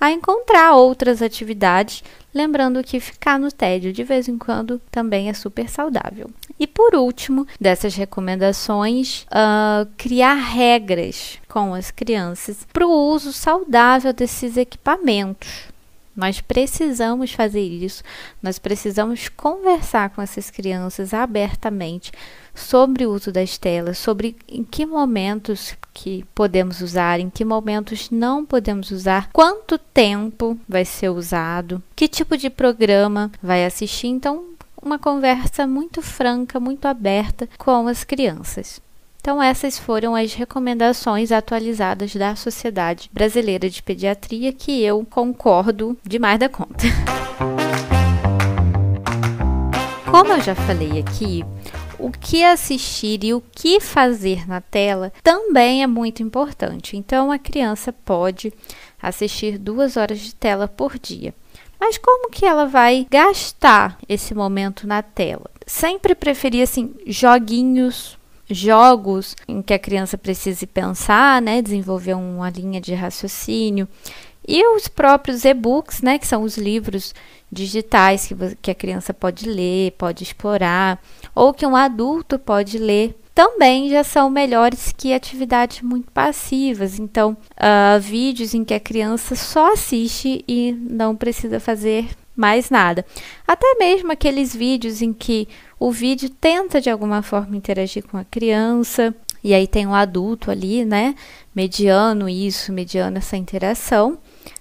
a 0.00 0.10
encontrar 0.10 0.74
outras 0.74 1.20
atividades, 1.20 2.02
lembrando 2.34 2.82
que 2.82 2.98
ficar 2.98 3.38
no 3.38 3.52
tédio 3.52 3.92
de 3.92 4.02
vez 4.02 4.28
em 4.28 4.38
quando 4.38 4.80
também 4.90 5.28
é 5.28 5.34
super 5.34 5.68
saudável. 5.68 6.30
E 6.58 6.66
por 6.66 6.94
último, 6.94 7.46
dessas 7.60 7.94
recomendações, 7.94 9.24
uh, 9.24 9.86
criar 9.98 10.34
regras 10.34 11.38
com 11.48 11.74
as 11.74 11.90
crianças 11.90 12.66
para 12.72 12.86
o 12.86 13.12
uso 13.12 13.32
saudável 13.32 14.12
desses 14.12 14.56
equipamentos. 14.56 15.68
Nós 16.14 16.40
precisamos 16.40 17.32
fazer 17.32 17.62
isso, 17.62 18.02
nós 18.42 18.58
precisamos 18.58 19.28
conversar 19.28 20.10
com 20.10 20.20
essas 20.20 20.50
crianças 20.50 21.14
abertamente 21.14 22.12
sobre 22.54 23.06
o 23.06 23.12
uso 23.12 23.30
das 23.30 23.56
telas, 23.56 23.96
sobre 23.98 24.36
em 24.48 24.64
que 24.64 24.84
momentos 24.84 25.76
que 25.94 26.24
podemos 26.34 26.80
usar, 26.80 27.20
em 27.20 27.30
que 27.30 27.44
momentos 27.44 28.10
não 28.10 28.44
podemos 28.44 28.90
usar, 28.90 29.30
quanto 29.32 29.78
tempo 29.78 30.58
vai 30.68 30.84
ser 30.84 31.10
usado, 31.10 31.82
que 31.94 32.08
tipo 32.08 32.36
de 32.36 32.50
programa 32.50 33.30
vai 33.42 33.64
assistir. 33.64 34.08
Então, 34.08 34.44
uma 34.82 34.98
conversa 34.98 35.66
muito 35.66 36.02
franca, 36.02 36.58
muito 36.58 36.86
aberta 36.86 37.48
com 37.58 37.86
as 37.86 38.02
crianças. 38.02 38.80
Então, 39.20 39.42
essas 39.42 39.78
foram 39.78 40.16
as 40.16 40.32
recomendações 40.32 41.30
atualizadas 41.30 42.16
da 42.16 42.34
Sociedade 42.34 43.10
Brasileira 43.12 43.68
de 43.68 43.82
Pediatria 43.82 44.50
que 44.50 44.82
eu 44.82 45.04
concordo 45.04 45.94
demais 46.02 46.38
da 46.38 46.48
conta. 46.48 46.86
Como 50.10 50.32
eu 50.32 50.40
já 50.40 50.54
falei 50.54 50.98
aqui, 50.98 51.44
o 51.98 52.10
que 52.10 52.42
assistir 52.42 53.22
e 53.22 53.34
o 53.34 53.42
que 53.52 53.78
fazer 53.78 54.48
na 54.48 54.62
tela 54.62 55.12
também 55.22 55.82
é 55.82 55.86
muito 55.86 56.22
importante. 56.22 56.96
Então, 56.96 57.30
a 57.30 57.38
criança 57.38 57.92
pode 57.92 58.50
assistir 59.02 59.58
duas 59.58 59.98
horas 59.98 60.18
de 60.18 60.34
tela 60.34 60.66
por 60.66 60.98
dia. 60.98 61.34
Mas 61.78 61.98
como 61.98 62.30
que 62.30 62.46
ela 62.46 62.64
vai 62.64 63.06
gastar 63.10 63.98
esse 64.08 64.34
momento 64.34 64.86
na 64.86 65.02
tela? 65.02 65.50
Sempre 65.66 66.14
preferi 66.14 66.62
assim 66.62 66.94
joguinhos 67.06 68.18
jogos 68.50 69.36
em 69.46 69.62
que 69.62 69.74
a 69.74 69.78
criança 69.78 70.18
precise 70.18 70.66
pensar, 70.66 71.40
né, 71.40 71.62
desenvolver 71.62 72.14
uma 72.14 72.50
linha 72.50 72.80
de 72.80 72.94
raciocínio. 72.94 73.88
E 74.46 74.66
os 74.74 74.88
próprios 74.88 75.44
e-books, 75.44 76.02
né, 76.02 76.18
que 76.18 76.26
são 76.26 76.42
os 76.42 76.56
livros 76.56 77.14
digitais 77.52 78.26
que, 78.26 78.34
que 78.62 78.70
a 78.70 78.74
criança 78.74 79.12
pode 79.12 79.48
ler, 79.48 79.92
pode 79.92 80.22
explorar, 80.22 81.00
ou 81.34 81.52
que 81.52 81.66
um 81.66 81.76
adulto 81.76 82.38
pode 82.38 82.78
ler, 82.78 83.16
também 83.34 83.88
já 83.88 84.04
são 84.04 84.28
melhores 84.28 84.92
que 84.96 85.12
atividades 85.12 85.82
muito 85.82 86.10
passivas. 86.10 86.98
Então, 86.98 87.36
uh, 87.52 88.00
vídeos 88.00 88.54
em 88.54 88.64
que 88.64 88.74
a 88.74 88.80
criança 88.80 89.34
só 89.34 89.72
assiste 89.72 90.44
e 90.46 90.72
não 90.72 91.16
precisa 91.16 91.58
fazer 91.60 92.08
mais 92.40 92.70
nada. 92.70 93.04
Até 93.46 93.74
mesmo 93.74 94.10
aqueles 94.10 94.56
vídeos 94.56 95.02
em 95.02 95.12
que 95.12 95.46
o 95.78 95.92
vídeo 95.92 96.30
tenta 96.30 96.80
de 96.80 96.88
alguma 96.88 97.22
forma 97.22 97.56
interagir 97.56 98.02
com 98.04 98.16
a 98.16 98.24
criança, 98.24 99.14
e 99.44 99.52
aí 99.52 99.66
tem 99.66 99.86
um 99.86 99.94
adulto 99.94 100.50
ali, 100.50 100.84
né, 100.84 101.14
mediando 101.54 102.28
isso, 102.28 102.72
mediando 102.72 103.18
essa 103.18 103.36
interação, 103.36 104.18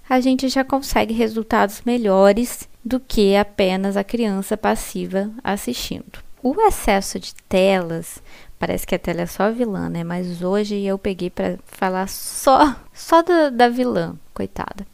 a 0.09 0.19
gente 0.19 0.49
já 0.49 0.63
consegue 0.63 1.13
resultados 1.13 1.81
melhores 1.85 2.67
do 2.83 2.99
que 2.99 3.35
apenas 3.35 3.95
a 3.95 4.03
criança 4.03 4.57
passiva 4.57 5.29
assistindo. 5.43 6.19
O 6.41 6.55
excesso 6.61 7.19
de 7.19 7.35
telas, 7.47 8.21
parece 8.57 8.87
que 8.87 8.95
a 8.95 8.99
tela 8.99 9.21
é 9.21 9.25
só 9.25 9.51
vilã, 9.51 9.89
né? 9.89 10.03
Mas 10.03 10.41
hoje 10.41 10.81
eu 10.81 10.97
peguei 10.97 11.29
para 11.29 11.59
falar 11.65 12.07
só 12.07 12.75
só 12.93 13.21
da, 13.21 13.49
da 13.49 13.69
vilã, 13.69 14.15
coitada. 14.33 14.87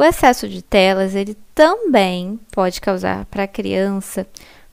O 0.00 0.02
excesso 0.02 0.48
de 0.48 0.62
telas, 0.62 1.14
ele 1.14 1.36
também 1.54 2.40
pode 2.52 2.80
causar 2.80 3.26
para 3.26 3.42
a 3.42 3.46
criança 3.46 4.26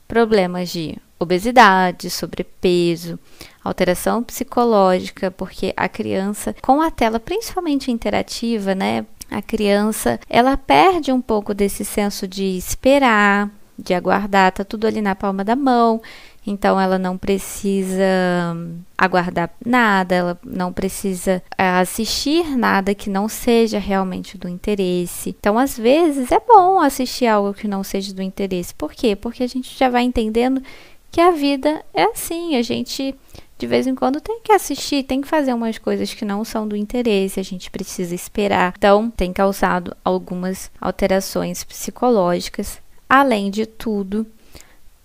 problemas 0.08 0.70
de 0.70 0.96
obesidade, 1.18 2.08
sobrepeso, 2.08 3.18
alteração 3.62 4.22
psicológica, 4.22 5.30
porque 5.30 5.74
a 5.76 5.86
criança 5.86 6.56
com 6.62 6.80
a 6.80 6.90
tela, 6.90 7.20
principalmente 7.20 7.92
interativa, 7.92 8.74
né? 8.74 9.04
A 9.30 9.42
criança, 9.42 10.18
ela 10.30 10.56
perde 10.56 11.12
um 11.12 11.20
pouco 11.20 11.52
desse 11.52 11.84
senso 11.84 12.26
de 12.26 12.56
esperar, 12.56 13.50
de 13.78 13.92
aguardar, 13.92 14.50
tá 14.50 14.64
tudo 14.64 14.86
ali 14.86 15.02
na 15.02 15.14
palma 15.14 15.44
da 15.44 15.54
mão. 15.54 16.00
Então 16.48 16.80
ela 16.80 16.98
não 16.98 17.18
precisa 17.18 18.56
aguardar 18.96 19.50
nada, 19.64 20.14
ela 20.14 20.40
não 20.44 20.72
precisa 20.72 21.42
é, 21.56 21.68
assistir 21.68 22.56
nada 22.56 22.94
que 22.94 23.10
não 23.10 23.28
seja 23.28 23.78
realmente 23.78 24.38
do 24.38 24.48
interesse. 24.48 25.36
Então, 25.38 25.58
às 25.58 25.76
vezes 25.76 26.32
é 26.32 26.40
bom 26.40 26.80
assistir 26.80 27.26
algo 27.26 27.52
que 27.52 27.68
não 27.68 27.84
seja 27.84 28.14
do 28.14 28.22
interesse. 28.22 28.74
Por 28.74 28.92
quê? 28.92 29.14
Porque 29.14 29.42
a 29.42 29.46
gente 29.46 29.78
já 29.78 29.90
vai 29.90 30.02
entendendo 30.02 30.62
que 31.10 31.20
a 31.20 31.30
vida 31.30 31.84
é 31.92 32.04
assim, 32.04 32.56
a 32.56 32.62
gente 32.62 33.14
de 33.58 33.66
vez 33.66 33.88
em 33.88 33.94
quando 33.94 34.20
tem 34.20 34.40
que 34.40 34.52
assistir, 34.52 35.02
tem 35.02 35.20
que 35.20 35.26
fazer 35.26 35.52
umas 35.52 35.78
coisas 35.78 36.14
que 36.14 36.24
não 36.24 36.44
são 36.44 36.66
do 36.66 36.76
interesse, 36.76 37.40
a 37.40 37.42
gente 37.42 37.70
precisa 37.70 38.14
esperar. 38.14 38.72
Então, 38.78 39.10
tem 39.10 39.32
causado 39.32 39.96
algumas 40.04 40.70
alterações 40.80 41.64
psicológicas. 41.64 42.80
Além 43.08 43.50
de 43.50 43.66
tudo, 43.66 44.24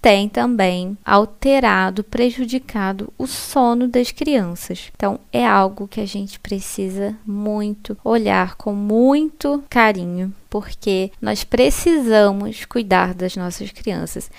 tem 0.04 0.28
também 0.28 0.98
alterado, 1.06 2.04
prejudicado 2.04 3.14
o 3.18 3.26
sono 3.26 3.88
das 3.88 4.12
crianças. 4.12 4.92
Então, 4.94 5.18
é 5.32 5.48
algo 5.48 5.88
que 5.88 6.02
a 6.02 6.06
gente 6.06 6.42
precisa 6.42 7.16
muito 7.26 7.98
olhar 8.04 8.56
com 8.56 8.74
muito 8.74 9.64
carinho, 9.70 10.34
porque 10.50 11.10
nós 11.22 11.46
precisamos 11.46 12.66
cuidar 12.66 13.14
das 13.14 13.38
nossas 13.38 13.72
crianças. 13.72 14.30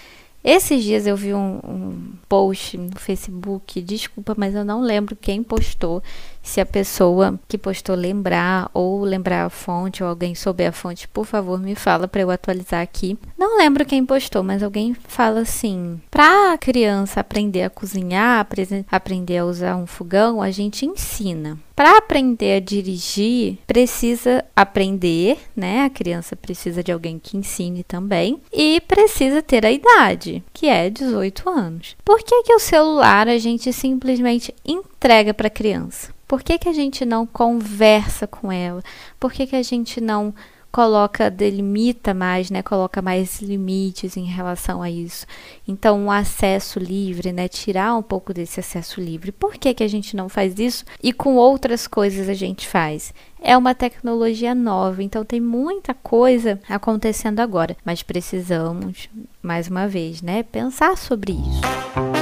Esses 0.44 0.84
dias 0.84 1.06
eu 1.06 1.16
vi 1.16 1.32
um, 1.32 1.60
um, 1.64 2.12
post 2.28 2.76
no 2.76 2.96
Facebook, 2.96 3.80
desculpa, 3.80 4.34
mas 4.36 4.54
eu 4.54 4.66
não 4.66 4.82
lembro 4.82 5.16
quem 5.16 5.42
postou. 5.42 6.02
Se 6.44 6.60
a 6.60 6.66
pessoa 6.66 7.40
que 7.48 7.56
postou 7.56 7.96
lembrar 7.96 8.70
ou 8.74 9.02
lembrar 9.02 9.46
a 9.46 9.50
fonte 9.50 10.04
ou 10.04 10.08
alguém 10.08 10.34
souber 10.34 10.68
a 10.68 10.72
fonte, 10.72 11.08
por 11.08 11.24
favor, 11.24 11.58
me 11.58 11.74
fala 11.74 12.06
para 12.06 12.20
eu 12.20 12.30
atualizar 12.30 12.82
aqui. 12.82 13.18
Não 13.36 13.56
lembro 13.56 13.86
quem 13.86 14.04
postou, 14.04 14.42
mas 14.42 14.62
alguém 14.62 14.94
fala 15.08 15.40
assim: 15.40 16.00
para 16.10 16.52
a 16.52 16.58
criança 16.58 17.18
aprender 17.18 17.62
a 17.62 17.70
cozinhar, 17.70 18.46
aprender 18.90 19.38
a 19.38 19.46
usar 19.46 19.74
um 19.74 19.86
fogão, 19.86 20.40
a 20.40 20.50
gente 20.50 20.84
ensina. 20.84 21.58
Para 21.74 21.98
aprender 21.98 22.58
a 22.58 22.60
dirigir, 22.60 23.58
precisa 23.66 24.44
aprender, 24.54 25.38
né? 25.56 25.84
A 25.84 25.90
criança 25.90 26.36
precisa 26.36 26.84
de 26.84 26.92
alguém 26.92 27.18
que 27.18 27.36
ensine 27.36 27.82
também 27.82 28.40
e 28.52 28.80
precisa 28.82 29.42
ter 29.42 29.66
a 29.66 29.72
idade, 29.72 30.44
que 30.52 30.68
é 30.68 30.88
18 30.88 31.50
anos. 31.50 31.96
Por 32.04 32.22
que 32.22 32.44
que 32.44 32.54
o 32.54 32.60
celular 32.60 33.26
a 33.26 33.38
gente 33.38 33.72
simplesmente 33.72 34.54
entrega 34.64 35.34
para 35.34 35.48
a 35.48 35.50
criança? 35.50 36.14
Por 36.34 36.42
que 36.42 36.58
que 36.58 36.68
a 36.68 36.72
gente 36.72 37.04
não 37.04 37.24
conversa 37.24 38.26
com 38.26 38.50
ela? 38.50 38.82
Por 39.20 39.32
que 39.32 39.46
que 39.46 39.54
a 39.54 39.62
gente 39.62 40.00
não 40.00 40.34
coloca, 40.72 41.30
delimita 41.30 42.12
mais, 42.12 42.50
né? 42.50 42.60
Coloca 42.60 43.00
mais 43.00 43.40
limites 43.40 44.16
em 44.16 44.24
relação 44.24 44.82
a 44.82 44.90
isso. 44.90 45.26
Então, 45.68 45.96
um 45.96 46.10
acesso 46.10 46.80
livre, 46.80 47.30
né? 47.30 47.46
Tirar 47.46 47.94
um 47.94 48.02
pouco 48.02 48.34
desse 48.34 48.58
acesso 48.58 49.00
livre. 49.00 49.30
Por 49.30 49.54
que, 49.54 49.72
que 49.74 49.84
a 49.84 49.88
gente 49.88 50.16
não 50.16 50.28
faz 50.28 50.58
isso? 50.58 50.84
E 51.00 51.12
com 51.12 51.36
outras 51.36 51.86
coisas 51.86 52.28
a 52.28 52.34
gente 52.34 52.66
faz. 52.66 53.14
É 53.40 53.56
uma 53.56 53.72
tecnologia 53.72 54.56
nova, 54.56 55.04
então 55.04 55.24
tem 55.24 55.40
muita 55.40 55.94
coisa 55.94 56.58
acontecendo 56.68 57.38
agora, 57.38 57.76
mas 57.84 58.02
precisamos, 58.02 59.08
mais 59.40 59.68
uma 59.68 59.86
vez, 59.86 60.20
né, 60.20 60.42
pensar 60.42 60.98
sobre 60.98 61.30
isso. 61.30 62.13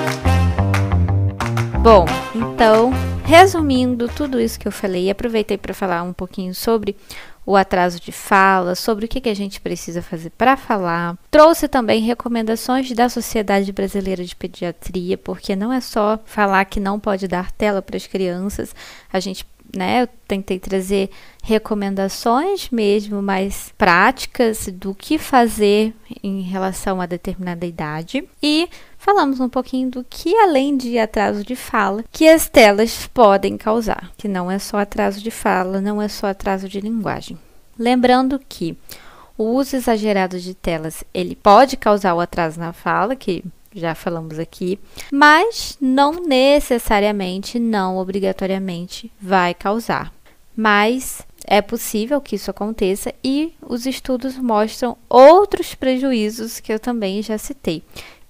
Bom, 1.82 2.04
então, 2.32 2.92
resumindo 3.24 4.06
tudo 4.06 4.40
isso 4.40 4.56
que 4.56 4.68
eu 4.68 4.70
falei, 4.70 5.10
aproveitei 5.10 5.58
para 5.58 5.74
falar 5.74 6.04
um 6.04 6.12
pouquinho 6.12 6.54
sobre 6.54 6.96
o 7.44 7.56
atraso 7.56 7.98
de 7.98 8.12
fala, 8.12 8.76
sobre 8.76 9.06
o 9.06 9.08
que, 9.08 9.20
que 9.20 9.28
a 9.28 9.34
gente 9.34 9.60
precisa 9.60 10.00
fazer 10.00 10.30
para 10.30 10.56
falar. 10.56 11.18
Trouxe 11.28 11.66
também 11.66 12.00
recomendações 12.00 12.88
da 12.92 13.08
Sociedade 13.08 13.72
Brasileira 13.72 14.24
de 14.24 14.36
Pediatria, 14.36 15.18
porque 15.18 15.56
não 15.56 15.72
é 15.72 15.80
só 15.80 16.20
falar 16.24 16.64
que 16.66 16.78
não 16.78 17.00
pode 17.00 17.26
dar 17.26 17.50
tela 17.50 17.82
para 17.82 17.96
as 17.96 18.06
crianças, 18.06 18.72
a 19.12 19.18
gente 19.18 19.44
né, 19.74 20.02
eu 20.02 20.08
tentei 20.28 20.58
trazer 20.58 21.10
recomendações 21.42 22.68
mesmo 22.70 23.22
mais 23.22 23.72
práticas 23.78 24.68
do 24.68 24.94
que 24.94 25.18
fazer 25.18 25.94
em 26.22 26.42
relação 26.42 27.00
a 27.00 27.06
determinada 27.06 27.64
idade 27.64 28.24
e 28.42 28.68
falamos 29.02 29.40
um 29.40 29.48
pouquinho 29.48 29.90
do 29.90 30.06
que, 30.08 30.32
além 30.36 30.76
de 30.76 30.96
atraso 30.96 31.44
de 31.44 31.56
fala, 31.56 32.04
que 32.12 32.28
as 32.28 32.48
telas 32.48 33.08
podem 33.12 33.56
causar, 33.56 34.12
que 34.16 34.28
não 34.28 34.48
é 34.48 34.60
só 34.60 34.78
atraso 34.78 35.20
de 35.20 35.30
fala, 35.30 35.80
não 35.80 36.00
é 36.00 36.06
só 36.06 36.28
atraso 36.28 36.68
de 36.68 36.80
linguagem. 36.80 37.36
Lembrando 37.76 38.40
que 38.48 38.78
o 39.36 39.42
uso 39.42 39.74
exagerado 39.74 40.38
de 40.38 40.54
telas, 40.54 41.02
ele 41.12 41.34
pode 41.34 41.76
causar 41.76 42.14
o 42.14 42.20
atraso 42.20 42.60
na 42.60 42.72
fala, 42.72 43.16
que 43.16 43.44
já 43.74 43.92
falamos 43.92 44.38
aqui, 44.38 44.78
mas 45.10 45.76
não 45.80 46.12
necessariamente, 46.12 47.58
não 47.58 47.98
obrigatoriamente 47.98 49.10
vai 49.20 49.52
causar. 49.52 50.12
Mas 50.54 51.26
é 51.44 51.60
possível 51.60 52.20
que 52.20 52.36
isso 52.36 52.52
aconteça 52.52 53.12
e 53.24 53.52
os 53.60 53.84
estudos 53.84 54.38
mostram 54.38 54.96
outros 55.08 55.74
prejuízos 55.74 56.60
que 56.60 56.72
eu 56.72 56.78
também 56.78 57.20
já 57.20 57.36
citei. 57.36 57.82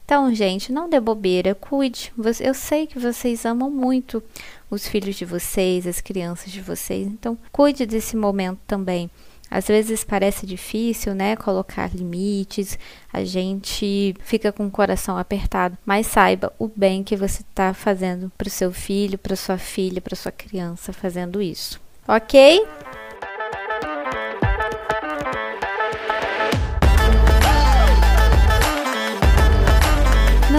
Então, 0.04 0.34
gente, 0.34 0.72
não 0.72 0.88
dê 0.88 1.00
bobeira, 1.00 1.54
cuide. 1.54 2.12
Eu 2.40 2.54
sei 2.54 2.86
que 2.86 2.98
vocês 2.98 3.44
amam 3.44 3.70
muito 3.70 4.22
os 4.70 4.86
filhos 4.86 5.16
de 5.16 5.24
vocês, 5.24 5.86
as 5.86 6.00
crianças 6.00 6.50
de 6.50 6.60
vocês, 6.60 7.06
então 7.06 7.36
cuide 7.50 7.86
desse 7.86 8.16
momento 8.16 8.58
também. 8.66 9.10
Às 9.50 9.66
vezes 9.66 10.02
parece 10.02 10.46
difícil, 10.46 11.14
né, 11.14 11.36
colocar 11.36 11.94
limites, 11.94 12.78
a 13.12 13.22
gente 13.22 14.16
fica 14.24 14.50
com 14.50 14.66
o 14.66 14.70
coração 14.70 15.18
apertado, 15.18 15.76
mas 15.84 16.06
saiba 16.06 16.50
o 16.58 16.68
bem 16.74 17.04
que 17.04 17.14
você 17.14 17.42
está 17.42 17.74
fazendo 17.74 18.32
para 18.38 18.48
o 18.48 18.50
seu 18.50 18.72
filho, 18.72 19.18
para 19.18 19.36
sua 19.36 19.58
filha, 19.58 20.00
para 20.00 20.16
sua 20.16 20.32
criança 20.32 20.90
fazendo 20.90 21.42
isso. 21.42 21.78
Ok? 22.08 22.66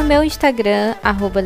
No 0.04 0.10
meu 0.10 0.22
Instagram, 0.22 0.96
arroba 1.02 1.42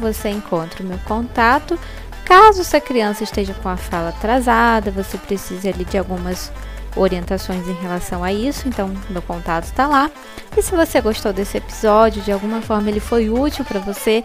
você 0.00 0.30
encontra 0.30 0.82
o 0.82 0.86
meu 0.86 0.96
contato. 1.00 1.78
Caso 2.24 2.62
essa 2.62 2.80
criança 2.80 3.24
esteja 3.24 3.52
com 3.52 3.68
a 3.68 3.76
fala 3.76 4.08
atrasada, 4.08 4.90
você 4.90 5.18
precisa 5.18 5.68
ali 5.68 5.84
de 5.84 5.98
algumas 5.98 6.50
orientações 6.96 7.66
em 7.66 7.72
relação 7.74 8.22
a 8.22 8.32
isso, 8.32 8.68
então 8.68 8.92
meu 9.10 9.22
contato 9.22 9.64
está 9.64 9.86
lá. 9.86 10.10
E 10.56 10.60
se 10.60 10.72
você 10.72 11.00
gostou 11.00 11.32
desse 11.32 11.56
episódio, 11.56 12.22
de 12.22 12.30
alguma 12.30 12.60
forma 12.60 12.90
ele 12.90 13.00
foi 13.00 13.30
útil 13.30 13.64
para 13.64 13.80
você, 13.80 14.22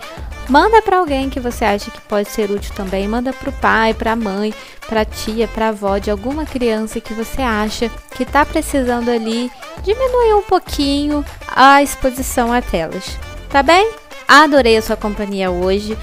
manda 0.50 0.82
para 0.82 0.98
alguém 0.98 1.30
que 1.30 1.40
você 1.40 1.64
acha 1.64 1.90
que 1.90 2.02
pode 2.02 2.30
ser 2.30 2.52
útil 2.52 2.74
também, 2.76 3.08
manda 3.08 3.32
para 3.32 3.50
o 3.50 3.54
pai, 3.54 3.94
para 3.94 4.12
a 4.12 4.16
mãe, 4.16 4.54
para 4.88 5.02
a 5.02 5.06
tia, 5.06 5.48
para 5.48 5.68
a 5.68 5.70
avó 5.70 5.98
de 5.98 6.12
alguma 6.12 6.46
criança 6.46 7.00
que 7.00 7.14
você 7.14 7.42
acha 7.42 7.90
que 8.12 8.24
está 8.24 8.46
precisando 8.46 9.10
ali 9.10 9.50
diminuir 9.84 10.34
um 10.34 10.42
pouquinho 10.42 11.24
a 11.48 11.82
exposição 11.82 12.52
a 12.52 12.62
telas. 12.62 13.18
Tá 13.50 13.64
bem? 13.64 13.90
Adorei 14.28 14.76
a 14.76 14.82
sua 14.82 14.98
companhia 14.98 15.50
hoje. 15.50 15.98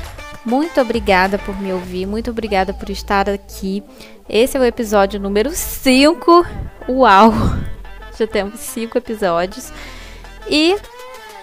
Muito 0.44 0.79
obrigada 0.81 1.38
por 1.38 1.59
me 1.59 1.72
ouvir, 1.72 2.07
muito 2.07 2.31
obrigada 2.31 2.72
por 2.72 2.90
estar 2.90 3.29
aqui. 3.29 3.83
Esse 4.28 4.56
é 4.56 4.60
o 4.60 4.64
episódio 4.64 5.20
número 5.20 5.50
5. 5.50 6.46
Uau! 6.88 7.32
Já 8.18 8.26
temos 8.26 8.58
5 8.60 8.96
episódios. 8.96 9.70
E 10.48 10.76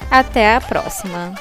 até 0.09 0.55
a 0.55 0.61
próxima. 0.61 1.33